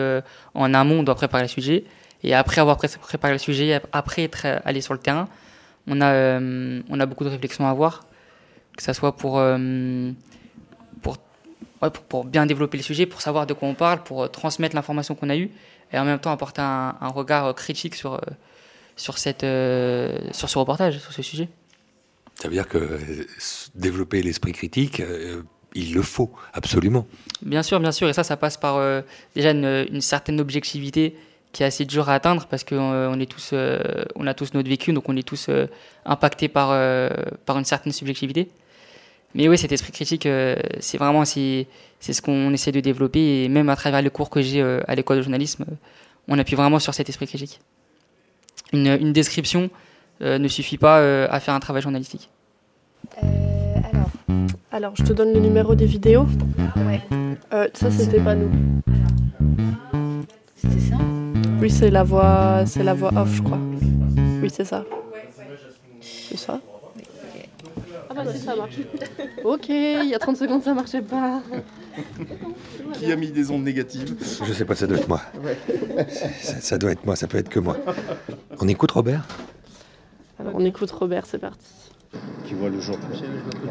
en 0.53 0.73
amont, 0.73 0.99
on 0.99 1.03
doit 1.03 1.15
préparer 1.15 1.43
le 1.43 1.49
sujet. 1.49 1.83
Et 2.23 2.33
après 2.33 2.59
avoir 2.59 2.77
pré- 2.77 2.87
préparé 2.87 3.33
le 3.33 3.39
sujet, 3.39 3.73
ap- 3.73 3.87
après 3.91 4.23
être 4.23 4.45
allé 4.65 4.81
sur 4.81 4.93
le 4.93 4.99
terrain, 4.99 5.27
on 5.87 6.01
a, 6.01 7.05
beaucoup 7.05 7.23
de 7.23 7.29
réflexions 7.29 7.65
à 7.67 7.69
avoir, 7.69 8.05
que 8.75 8.83
ce 8.83 8.93
soit 8.93 9.15
pour, 9.15 9.41
bien 12.25 12.45
développer 12.45 12.77
le 12.77 12.83
sujet, 12.83 13.05
pour 13.05 13.21
savoir 13.21 13.45
de 13.47 13.53
quoi 13.53 13.67
on 13.67 13.73
parle, 13.75 14.03
pour 14.03 14.29
transmettre 14.31 14.75
l'information 14.75 15.15
qu'on 15.15 15.29
a 15.29 15.37
eue, 15.37 15.49
et 15.91 15.99
en 15.99 16.05
même 16.05 16.19
temps 16.19 16.31
apporter 16.31 16.61
un, 16.61 16.95
un 16.99 17.07
regard 17.09 17.45
euh, 17.45 17.53
critique 17.53 17.95
sur, 17.95 18.15
euh, 18.15 18.19
sur, 18.95 19.17
cette, 19.17 19.43
euh, 19.43 20.17
sur 20.31 20.49
ce 20.49 20.57
reportage, 20.57 20.99
sur 20.99 21.13
ce 21.13 21.21
sujet. 21.21 21.49
Ça 22.35 22.47
veut 22.47 22.53
dire 22.53 22.67
que 22.67 22.99
développer 23.75 24.21
l'esprit 24.21 24.53
critique, 24.53 25.01
il 25.75 25.93
le 25.93 26.01
faut 26.01 26.31
absolument. 26.53 27.05
Bien 27.41 27.63
sûr, 27.63 27.79
bien 27.79 27.91
sûr, 27.91 28.07
et 28.09 28.13
ça, 28.13 28.23
ça 28.23 28.37
passe 28.37 28.57
par 28.57 28.77
euh, 28.77 29.01
déjà 29.35 29.51
une, 29.51 29.85
une 29.91 30.01
certaine 30.01 30.39
objectivité 30.39 31.15
qui 31.51 31.63
est 31.63 31.65
assez 31.65 31.85
dure 31.85 32.09
à 32.09 32.13
atteindre 32.13 32.45
parce 32.45 32.63
qu'on 32.63 32.77
on 32.77 33.19
est 33.19 33.25
tous, 33.25 33.51
euh, 33.53 33.79
on 34.15 34.27
a 34.27 34.33
tous 34.33 34.53
notre 34.53 34.69
vécu, 34.69 34.93
donc 34.93 35.09
on 35.09 35.17
est 35.17 35.27
tous 35.27 35.47
euh, 35.49 35.65
impactés 36.05 36.47
par, 36.47 36.69
par 37.45 37.57
une 37.57 37.65
certaine 37.65 37.93
subjectivité. 37.93 38.49
Mais 39.35 39.47
oui, 39.47 39.57
cet 39.57 39.71
esprit 39.71 39.91
critique, 39.91 40.25
euh, 40.25 40.55
c'est 40.79 40.97
vraiment 40.97 41.23
c'est, 41.23 41.67
c'est 41.99 42.13
ce 42.13 42.21
qu'on 42.21 42.51
essaie 42.51 42.71
de 42.71 42.79
développer 42.79 43.43
et 43.43 43.49
même 43.49 43.69
à 43.69 43.75
travers 43.75 44.01
les 44.01 44.09
cours 44.09 44.29
que 44.29 44.41
j'ai 44.41 44.61
euh, 44.61 44.81
à 44.87 44.95
l'école 44.95 45.17
de 45.17 45.21
journalisme, 45.21 45.65
euh, 45.69 45.75
on 46.27 46.37
appuie 46.39 46.55
vraiment 46.55 46.79
sur 46.79 46.93
cet 46.93 47.09
esprit 47.09 47.27
critique. 47.27 47.59
Une, 48.73 48.87
une 48.87 49.13
description 49.13 49.69
euh, 50.21 50.37
ne 50.39 50.47
suffit 50.47 50.77
pas 50.77 50.99
euh, 50.99 51.27
à 51.29 51.39
faire 51.39 51.53
un 51.53 51.59
travail 51.59 51.81
journalistique. 51.81 52.29
alors. 53.21 54.09
Alors, 54.71 54.95
je 54.95 55.03
te 55.03 55.13
donne 55.13 55.33
le 55.33 55.39
numéro 55.39 55.73
des 55.73 55.87
vidéos. 55.87 56.27
Ouais. 56.75 57.01
Euh, 57.53 57.67
ça, 57.73 57.89
c'était 57.89 58.19
pas 58.19 58.35
nous. 58.35 58.51
C'était 60.55 60.79
ça? 60.79 60.97
Oui, 61.59 61.69
c'est 61.71 61.89
la 61.89 62.03
voix, 62.03 62.63
c'est 62.67 62.83
la 62.83 62.93
voix 62.93 63.11
off, 63.15 63.33
je 63.33 63.41
crois. 63.41 63.57
Oui, 64.41 64.49
c'est 64.51 64.65
ça. 64.65 64.85
C'est 66.01 66.37
ça? 66.37 66.59
Si, 68.33 68.39
ça 68.39 68.55
marche. 68.55 68.75
ok, 69.43 69.69
il 69.69 70.09
y 70.09 70.15
a 70.15 70.19
30 70.19 70.37
secondes, 70.37 70.63
ça 70.63 70.73
marchait 70.73 71.01
pas. 71.01 71.41
Qui 72.93 73.11
a 73.11 73.15
mis 73.15 73.31
des 73.31 73.51
ondes 73.51 73.63
négatives 73.63 74.15
Je 74.45 74.53
sais 74.53 74.65
pas, 74.65 74.75
ça 74.75 74.87
doit 74.87 74.97
être 74.97 75.07
moi. 75.07 75.21
Ça, 76.41 76.61
ça 76.61 76.77
doit 76.77 76.91
être 76.91 77.05
moi, 77.05 77.15
ça 77.15 77.27
peut 77.27 77.37
être 77.37 77.49
que 77.49 77.59
moi. 77.59 77.77
On 78.59 78.67
écoute 78.67 78.91
Robert 78.91 79.25
Alors, 80.39 80.53
on 80.55 80.65
écoute 80.65 80.91
Robert, 80.91 81.25
c'est 81.25 81.39
parti. 81.39 81.65
qui 82.45 82.53
voit 82.53 82.69
le 82.69 82.79
jour. 82.79 82.97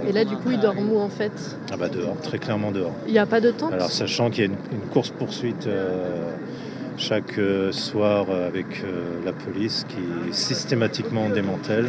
Et 0.07 0.13
là, 0.13 0.25
du 0.25 0.37
coup, 0.37 0.51
il 0.51 0.61
dort 0.61 0.77
où 0.79 0.99
en 0.99 1.09
fait? 1.09 1.33
Ah 1.73 1.77
bah 1.77 1.89
dehors, 1.89 2.17
très 2.23 2.39
clairement 2.39 2.71
dehors. 2.73 2.93
Il 3.07 3.13
n'y 3.13 3.19
a 3.19 3.27
pas 3.27 3.41
de 3.41 3.51
tente 3.51 3.73
Alors 3.73 3.91
sachant 3.91 4.31
qu'il 4.31 4.45
y 4.45 4.47
a 4.47 4.51
une, 4.51 4.59
une 4.73 4.89
course-poursuite 4.91 5.67
euh, 5.67 6.31
chaque 6.97 7.39
euh, 7.39 7.73
soir 7.73 8.27
euh, 8.31 8.47
avec 8.49 8.67
euh, 8.85 9.25
la 9.25 9.33
police 9.33 9.85
qui 9.89 10.33
systématiquement 10.35 11.29
démantèle 11.31 11.87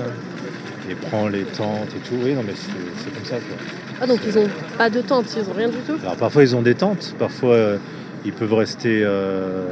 et 0.89 0.95
prend 0.95 1.27
les 1.27 1.43
tentes 1.43 1.89
et 1.95 1.99
tout. 1.99 2.15
Oui, 2.23 2.33
non 2.33 2.43
mais 2.45 2.53
c'est 2.55 3.13
comme 3.13 3.25
ça. 3.25 3.35
Quoi. 3.35 3.57
Ah, 4.01 4.07
donc 4.07 4.19
ils 4.25 4.37
ont 4.37 4.47
pas 4.77 4.89
de 4.89 5.01
tente, 5.01 5.25
ils 5.35 5.49
ont 5.49 5.53
rien 5.53 5.69
du 5.69 5.77
tout 5.77 5.97
Alors 6.01 6.15
parfois 6.15 6.43
ils 6.43 6.55
ont 6.55 6.61
des 6.61 6.75
tentes, 6.75 7.15
parfois 7.19 7.53
euh, 7.55 7.77
ils 8.25 8.33
peuvent 8.33 8.53
rester 8.53 9.01
euh, 9.03 9.65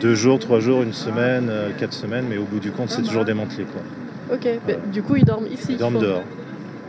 deux 0.00 0.14
jours, 0.14 0.38
trois 0.38 0.60
jours, 0.60 0.82
une 0.82 0.92
semaine, 0.92 1.48
euh, 1.50 1.70
quatre 1.78 1.92
semaines, 1.92 2.26
mais 2.28 2.36
au 2.38 2.44
bout 2.44 2.60
du 2.60 2.70
compte 2.70 2.90
c'est 2.90 3.02
toujours 3.02 3.24
démantelé. 3.24 3.64
Quoi. 3.64 4.36
Ok, 4.36 4.48
bah, 4.66 4.74
du 4.92 5.02
coup, 5.02 5.16
ils 5.16 5.24
dorment 5.24 5.46
ici 5.46 5.68
Ils 5.70 5.76
dorment 5.78 5.98
quoi. 5.98 6.02
dehors. 6.06 6.22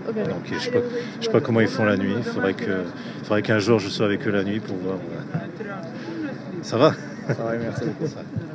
Ok. 0.09 0.15
Donc 0.15 0.41
je 0.51 0.57
sais 0.59 0.71
pas, 0.71 0.79
je 1.19 1.25
sais 1.25 1.31
pas 1.31 1.41
comment 1.41 1.59
ils 1.61 1.67
font 1.67 1.85
la 1.85 1.97
nuit. 1.97 2.13
Il 2.17 2.23
faudrait 2.23 2.53
que, 2.53 2.83
faudrait 3.23 3.41
qu'un 3.41 3.59
jour 3.59 3.79
je 3.79 3.89
sois 3.89 4.05
avec 4.05 4.25
eux 4.25 4.31
la 4.31 4.43
nuit 4.43 4.59
pour 4.59 4.77
voir. 4.77 4.97
Ça 6.61 6.77
va? 6.77 6.93
Ça 7.27 7.33
va, 7.43 7.57
merci. 7.57 7.83
Parles 7.99 8.46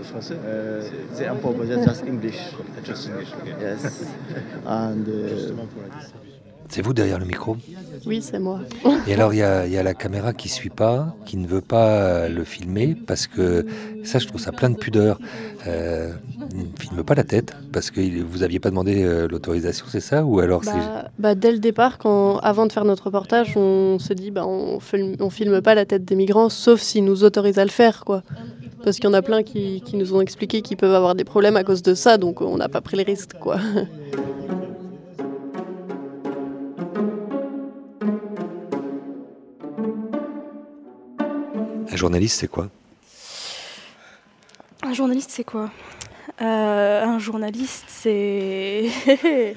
Français? 0.00 0.38
Uh, 0.38 1.16
the 1.16 1.26
impossible, 1.26 1.66
just 1.84 2.04
English. 2.04 2.40
Just 2.82 3.08
English, 3.08 3.32
okay. 3.32 3.54
Yes. 3.60 4.12
and. 4.64 5.08
Uh, 5.08 6.41
C'est 6.72 6.80
vous 6.80 6.94
derrière 6.94 7.18
le 7.18 7.26
micro 7.26 7.58
Oui, 8.06 8.22
c'est 8.22 8.38
moi. 8.38 8.60
Et 9.06 9.12
alors, 9.12 9.34
il 9.34 9.40
y 9.40 9.42
a, 9.42 9.66
il 9.66 9.72
y 9.74 9.76
a 9.76 9.82
la 9.82 9.92
caméra 9.92 10.32
qui 10.32 10.48
suit 10.48 10.70
pas, 10.70 11.14
qui 11.26 11.36
ne 11.36 11.46
veut 11.46 11.60
pas 11.60 12.30
le 12.30 12.44
filmer, 12.44 12.94
parce 12.94 13.26
que 13.26 13.66
ça, 14.04 14.18
je 14.18 14.26
trouve 14.26 14.40
ça 14.40 14.52
plein 14.52 14.70
de 14.70 14.76
pudeur. 14.78 15.18
Euh, 15.66 16.12
il 16.54 16.60
ne 16.60 16.78
filme 16.80 17.02
pas 17.04 17.14
la 17.14 17.24
tête, 17.24 17.54
parce 17.74 17.90
que 17.90 18.00
vous 18.22 18.42
aviez 18.42 18.58
pas 18.58 18.70
demandé 18.70 19.04
euh, 19.04 19.28
l'autorisation, 19.28 19.84
c'est 19.90 20.00
ça 20.00 20.24
Ou 20.24 20.40
alors. 20.40 20.62
Bah, 20.64 21.10
bah, 21.18 21.34
dès 21.34 21.52
le 21.52 21.58
départ, 21.58 21.98
quand, 21.98 22.38
avant 22.38 22.64
de 22.64 22.72
faire 22.72 22.86
notre 22.86 23.04
reportage, 23.04 23.54
on 23.54 23.98
se 23.98 24.14
dit 24.14 24.30
bah, 24.30 24.46
on, 24.46 24.80
filme, 24.80 25.16
on 25.20 25.28
filme 25.28 25.60
pas 25.60 25.74
la 25.74 25.84
tête 25.84 26.06
des 26.06 26.16
migrants, 26.16 26.48
sauf 26.48 26.80
s'ils 26.80 27.04
nous 27.04 27.22
autorisent 27.22 27.58
à 27.58 27.64
le 27.66 27.70
faire. 27.70 28.06
quoi. 28.06 28.22
Parce 28.82 28.96
qu'il 28.96 29.04
y 29.04 29.08
en 29.08 29.14
a 29.14 29.20
plein 29.20 29.42
qui, 29.42 29.82
qui 29.82 29.98
nous 29.98 30.14
ont 30.14 30.22
expliqué 30.22 30.62
qu'ils 30.62 30.78
peuvent 30.78 30.94
avoir 30.94 31.14
des 31.14 31.24
problèmes 31.24 31.58
à 31.58 31.64
cause 31.64 31.82
de 31.82 31.92
ça, 31.92 32.16
donc 32.16 32.40
on 32.40 32.56
n'a 32.56 32.70
pas 32.70 32.80
pris 32.80 32.96
le 32.96 33.02
risque. 33.02 33.34
quoi. 33.38 33.58
Journaliste, 42.02 42.40
c'est 42.40 42.48
quoi? 42.48 42.68
Un 44.82 44.92
journaliste, 44.92 45.30
c'est 45.30 45.44
quoi? 45.44 45.70
Euh, 46.40 47.04
Un 47.04 47.20
journaliste, 47.20 47.84
c'est. 47.86 48.88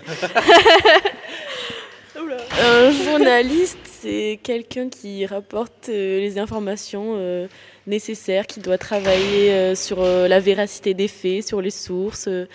un 2.61 2.91
journaliste, 2.91 3.79
c'est 3.83 4.39
quelqu'un 4.43 4.89
qui 4.89 5.25
rapporte 5.25 5.89
euh, 5.89 6.19
les 6.19 6.37
informations 6.37 7.15
euh, 7.15 7.47
nécessaires, 7.87 8.45
qui 8.45 8.59
doit 8.59 8.77
travailler 8.77 9.51
euh, 9.51 9.73
sur 9.73 10.03
euh, 10.03 10.27
la 10.27 10.39
véracité 10.39 10.93
des 10.93 11.07
faits, 11.07 11.47
sur 11.47 11.61
les 11.61 11.71
sources, 11.71 12.27
euh, 12.27 12.47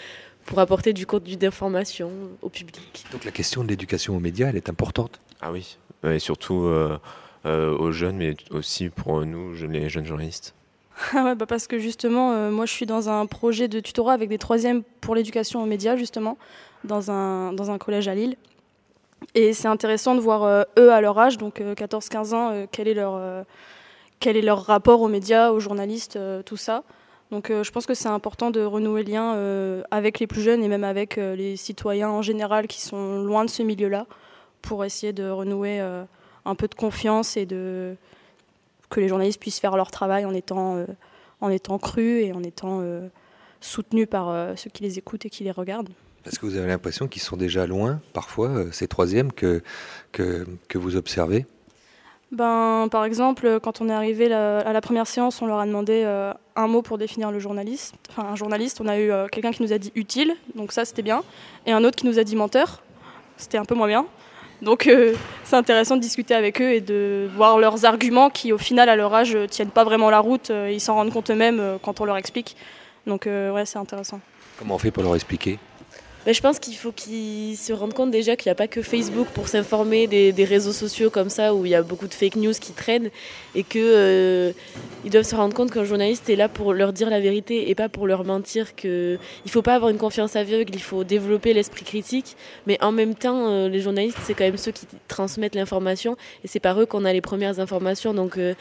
pour 0.46 0.61
apporter 0.61 0.92
du 0.92 1.05
contenu 1.05 1.35
d'information 1.35 2.12
au 2.42 2.48
public. 2.48 3.05
Donc 3.11 3.24
la 3.24 3.33
question 3.33 3.64
de 3.64 3.68
l'éducation 3.68 4.16
aux 4.16 4.20
médias, 4.20 4.50
elle 4.50 4.57
est 4.57 4.68
importante? 4.68 5.18
Ah 5.40 5.50
oui, 5.50 5.76
et 6.05 6.20
surtout 6.20 6.70
aux 7.44 7.92
jeunes, 7.92 8.16
mais 8.16 8.37
aussi 8.50 8.88
pour 8.88 9.24
nous, 9.24 9.55
les 9.68 9.88
jeunes 9.88 10.07
journalistes. 10.07 10.55
Ah 11.14 11.35
bah 11.35 11.46
parce 11.46 11.66
que 11.66 11.79
justement, 11.79 12.33
euh, 12.33 12.50
moi 12.50 12.66
je 12.66 12.72
suis 12.72 12.87
dans 12.87 13.09
un 13.09 13.26
projet 13.26 13.68
de 13.68 13.81
tutorat 13.81 14.12
avec 14.12 14.29
des 14.29 14.38
troisièmes 14.38 14.83
pour 15.00 15.14
l'éducation 15.14 15.62
aux 15.62 15.66
médias, 15.66 15.96
justement, 15.96 16.37
dans 16.85 17.11
un, 17.11 17.53
dans 17.53 17.70
un 17.70 17.79
collège 17.79 18.09
à 18.09 18.14
Lille. 18.14 18.37
Et 19.35 19.53
c'est 19.53 19.68
intéressant 19.68 20.14
de 20.14 20.20
voir 20.20 20.44
euh, 20.44 20.62
eux 20.79 20.92
à 20.92 21.00
leur 21.00 21.18
âge, 21.18 21.38
donc 21.38 21.61
14-15 21.61 22.35
ans, 22.35 22.50
euh, 22.53 22.66
quel 22.70 22.88
est 22.88 22.94
leur, 22.94 23.14
euh, 23.14 23.44
quel 24.18 24.37
est 24.37 24.42
leur 24.42 24.64
rapport 24.64 25.00
aux 25.03 25.09
médias, 25.09 25.50
aux 25.50 25.61
journalistes, 25.61 26.18
tout 26.46 26.57
ça. 26.57 26.85
Donc 27.31 27.46
je 27.50 27.70
pense 27.70 27.87
que 27.87 27.94
c'est 27.94 28.09
important 28.09 28.50
de 28.50 28.61
renouer 28.61 29.05
le 29.05 29.12
lien 29.12 29.85
avec 29.92 30.18
les 30.18 30.26
plus 30.26 30.42
jeunes 30.42 30.64
et 30.64 30.68
même 30.68 30.83
avec 30.83 31.14
les 31.14 31.55
citoyens 31.55 32.11
en 32.11 32.22
général 32.22 32.66
qui 32.66 32.81
sont 32.81 33.22
loin 33.22 33.44
de 33.44 33.50
ce 33.50 33.62
milieu-là 33.62 34.07
pour 34.62 34.85
essayer 34.85 35.12
de 35.12 35.31
renouer 35.31 35.81
un 36.44 36.55
peu 36.55 36.68
de 36.68 36.74
confiance 36.74 37.37
et 37.37 37.46
de 37.46 37.96
que 38.88 39.00
les 39.00 39.09
journalistes 39.09 39.40
puissent 39.40 39.61
faire 39.61 39.76
leur 39.76 39.90
travail 39.90 40.24
en 40.24 40.35
étant, 40.35 40.85
en 41.40 41.48
étant 41.48 41.79
crus 41.79 42.24
et 42.24 42.33
en 42.33 42.42
étant 42.42 42.83
soutenus 43.61 44.09
par 44.11 44.59
ceux 44.59 44.68
qui 44.70 44.83
les 44.83 44.98
écoutent 44.98 45.26
et 45.26 45.31
qui 45.31 45.44
les 45.44 45.53
regardent. 45.53 45.90
Parce 46.24 46.38
que 46.38 46.46
vous 46.46 46.57
avez 46.57 46.68
l'impression 46.68 47.09
qu'ils 47.09 47.22
sont 47.22 47.37
déjà 47.37 47.66
loin, 47.66 48.00
parfois, 48.12 48.48
euh, 48.48 48.72
ces 48.72 48.88
troisièmes 48.88 49.33
que, 49.33 49.62
que, 50.12 50.46
que 50.68 50.79
vous 50.79 50.96
observez? 50.96 51.46
Ben, 52.31 52.88
Par 52.90 53.05
exemple, 53.05 53.59
quand 53.61 53.81
on 53.81 53.88
est 53.88 53.92
arrivé 53.92 54.33
à 54.33 54.72
la 54.72 54.81
première 54.81 55.07
séance, 55.07 55.40
on 55.42 55.46
leur 55.46 55.59
a 55.59 55.66
demandé 55.66 56.03
euh, 56.05 56.33
un 56.57 56.68
mot 56.68 56.83
pour 56.83 56.98
définir 56.98 57.33
le 57.33 57.38
journaliste. 57.38 57.94
Enfin, 58.11 58.29
un 58.29 58.37
journaliste, 58.37 58.81
on 58.81 58.87
a 58.87 58.98
eu 58.98 59.11
euh, 59.11 59.26
quelqu'un 59.29 59.50
qui 59.50 59.62
nous 59.62 59.72
a 59.72 59.79
dit 59.79 59.92
utile, 59.94 60.35
donc 60.55 60.72
ça 60.72 60.85
c'était 60.85 61.03
bien, 61.03 61.24
et 61.66 61.72
un 61.72 61.83
autre 61.83 61.96
qui 61.96 62.07
nous 62.07 62.18
a 62.18 62.24
dit 62.24 62.37
menteur, 62.37 62.83
c'était 63.37 63.59
un 63.59 63.64
peu 63.64 63.74
moins 63.74 63.88
bien. 63.88 64.07
Donc 64.62 64.90
c'est 65.44 65.57
intéressant 65.57 65.96
de 65.96 66.01
discuter 66.01 66.35
avec 66.35 66.61
eux 66.61 66.73
et 66.73 66.81
de 66.81 67.29
voir 67.35 67.59
leurs 67.59 67.85
arguments 67.85 68.31
qui, 68.31 68.53
au 68.53 68.59
final, 68.59 68.88
à 68.88 68.96
leur 68.96 69.14
âge, 69.14 69.37
tiennent 69.51 69.70
pas 69.70 69.85
vraiment 69.85 70.11
la 70.11 70.20
route. 70.20 70.51
ils 70.70 70.81
s'en 70.81 70.94
rendent 70.94 71.12
compte 71.12 71.31
eux-mêmes 71.31 71.79
quand 71.83 72.01
on 72.01 72.05
leur 72.05 72.16
explique. 72.16 72.57
Donc 73.07 73.27
ouais, 73.27 73.64
c'est 73.64 73.79
intéressant. 73.79 74.20
Comment 74.59 74.75
on 74.75 74.79
fait 74.79 74.90
pour 74.90 75.03
leur 75.03 75.14
expliquer? 75.14 75.59
Bah, 76.26 76.33
je 76.33 76.40
pense 76.42 76.59
qu'il 76.59 76.76
faut 76.76 76.92
qu'ils 76.92 77.56
se 77.56 77.72
rendent 77.72 77.94
compte 77.94 78.11
déjà 78.11 78.37
qu'il 78.37 78.48
n'y 78.48 78.52
a 78.52 78.54
pas 78.54 78.68
que 78.68 78.83
Facebook 78.83 79.26
pour 79.28 79.48
s'informer 79.48 80.06
des, 80.06 80.44
réseaux 80.44 80.72
sociaux 80.72 81.09
comme 81.09 81.30
ça 81.30 81.54
où 81.54 81.64
il 81.64 81.70
y 81.70 81.74
a 81.74 81.83
beaucoup 81.83 82.09
de 82.09 82.14
fake 82.14 82.37
news 82.37 82.52
qui 82.52 82.72
traînent 82.72 83.11
et 83.54 83.62
qu'ils 83.62 83.83
euh, 83.85 84.52
doivent 85.06 85.24
se 85.24 85.35
rendre 85.35 85.54
compte 85.54 85.70
qu'un 85.70 85.85
journaliste 85.85 86.28
est 86.28 86.37
là 86.37 86.48
pour 86.48 86.74
leur 86.74 86.92
dire 86.92 87.09
la 87.09 87.20
vérité 87.20 87.70
et 87.70 87.74
pas 87.74 87.88
pour 87.88 88.06
leur 88.06 88.24
mentir. 88.24 88.76
Que 88.76 89.18
il 89.46 89.50
faut 89.50 89.62
pas 89.62 89.74
avoir 89.74 89.90
une 89.90 89.98
confiance 89.98 90.37
aveugle, 90.37 90.74
il 90.74 90.83
faut 90.83 91.04
développer 91.04 91.54
l'esprit 91.54 91.85
critique, 91.85 92.37
mais 92.66 92.76
en 92.83 92.92
même 92.92 93.14
temps, 93.14 93.48
euh, 93.48 93.68
les 93.68 93.80
journalistes 93.80 94.18
c'est 94.24 94.35
quand 94.35 94.44
même 94.44 94.59
ceux 94.59 94.72
qui 94.72 94.87
transmettent 95.09 95.54
l'information 95.54 96.16
et 96.44 96.48
c'est 96.48 96.61
par 96.61 96.78
eux 96.80 96.87
qu'on 96.87 97.06
a 97.06 97.12
les 97.12 97.22
premières 97.22 97.61
informations. 97.61 98.12
Donc 98.12 98.35
il 98.37 98.42
euh, 98.42 98.54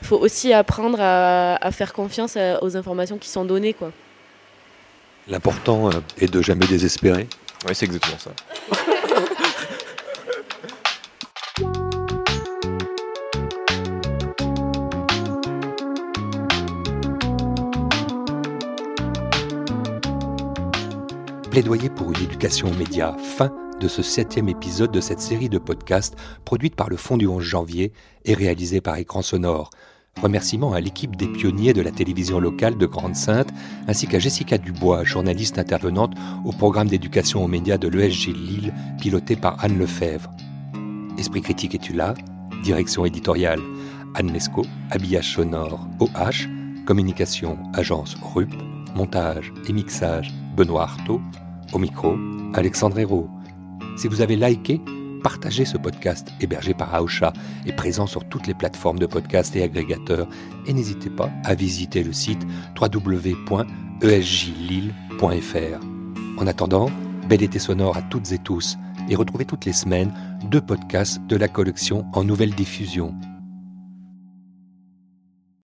faut 0.00 0.18
aussi 0.18 0.52
apprendre 0.54 0.98
à, 1.00 1.56
à 1.56 1.70
faire 1.72 1.92
confiance 1.92 2.38
aux 2.62 2.76
informations 2.76 3.18
qui 3.18 3.28
sont 3.28 3.44
données, 3.44 3.74
quoi. 3.74 3.92
L'important 5.28 5.88
euh, 5.88 6.00
est 6.18 6.32
de 6.32 6.42
jamais 6.42 6.66
désespérer. 6.66 7.28
Oui, 7.66 7.74
c'est 7.74 7.86
exactement 7.86 8.18
ça. 8.18 8.32
Plaidoyer 21.50 21.90
pour 21.90 22.10
une 22.10 22.22
éducation 22.22 22.68
aux 22.70 22.74
médias, 22.74 23.14
fin 23.18 23.54
de 23.78 23.86
ce 23.86 24.02
septième 24.02 24.48
épisode 24.48 24.90
de 24.90 25.00
cette 25.00 25.20
série 25.20 25.48
de 25.48 25.58
podcasts 25.58 26.16
produite 26.44 26.74
par 26.74 26.88
le 26.88 26.96
Fonds 26.96 27.18
du 27.18 27.26
11 27.26 27.42
janvier 27.42 27.92
et 28.24 28.32
réalisée 28.34 28.80
par 28.80 28.96
Écran 28.96 29.22
Sonore. 29.22 29.70
Remerciements 30.20 30.72
à 30.72 30.80
l'équipe 30.80 31.16
des 31.16 31.26
pionniers 31.26 31.72
de 31.72 31.82
la 31.82 31.90
télévision 31.90 32.38
locale 32.38 32.76
de 32.76 32.86
Grande-Sainte, 32.86 33.52
ainsi 33.88 34.06
qu'à 34.06 34.18
Jessica 34.18 34.58
Dubois, 34.58 35.04
journaliste 35.04 35.58
intervenante 35.58 36.14
au 36.44 36.52
programme 36.52 36.88
d'éducation 36.88 37.44
aux 37.44 37.48
médias 37.48 37.78
de 37.78 37.88
l'ESG 37.88 38.26
Lille, 38.28 38.74
piloté 39.00 39.34
par 39.34 39.62
Anne 39.64 39.78
Lefebvre. 39.78 40.30
Esprit 41.18 41.42
critique 41.42 41.74
es-tu 41.74 41.92
là? 41.92 42.14
Direction 42.62 43.04
éditoriale 43.04 43.60
Anne 44.14 44.32
Lescaut, 44.32 44.66
habillage 44.90 45.34
sonore 45.34 45.88
OH, 45.98 46.46
communication 46.86 47.58
agence 47.74 48.14
RUP, 48.22 48.52
montage 48.94 49.52
et 49.68 49.72
mixage 49.72 50.32
Benoît 50.56 50.82
Artaud, 50.82 51.20
au 51.72 51.78
micro 51.78 52.14
Alexandre 52.54 52.98
Hérault. 52.98 53.28
Si 53.96 54.06
vous 54.08 54.20
avez 54.20 54.36
liké, 54.36 54.80
Partagez 55.22 55.64
ce 55.64 55.76
podcast 55.76 56.28
hébergé 56.40 56.74
par 56.74 56.94
Aosha 56.94 57.32
et 57.64 57.72
présent 57.72 58.06
sur 58.06 58.28
toutes 58.28 58.46
les 58.46 58.54
plateformes 58.54 58.98
de 58.98 59.06
podcast 59.06 59.54
et 59.54 59.62
agrégateurs. 59.62 60.28
Et 60.66 60.72
n'hésitez 60.72 61.10
pas 61.10 61.30
à 61.44 61.54
visiter 61.54 62.02
le 62.02 62.12
site 62.12 62.42
www.esjlille.fr. 62.80 65.80
En 66.38 66.46
attendant, 66.46 66.90
bel 67.28 67.42
été 67.42 67.58
sonore 67.58 67.96
à 67.96 68.02
toutes 68.02 68.32
et 68.32 68.38
tous 68.38 68.78
et 69.08 69.14
retrouvez 69.14 69.44
toutes 69.44 69.64
les 69.64 69.72
semaines 69.72 70.12
deux 70.44 70.60
podcasts 70.60 71.24
de 71.26 71.36
la 71.36 71.48
collection 71.48 72.06
en 72.12 72.24
nouvelle 72.24 72.54
diffusion. 72.54 73.14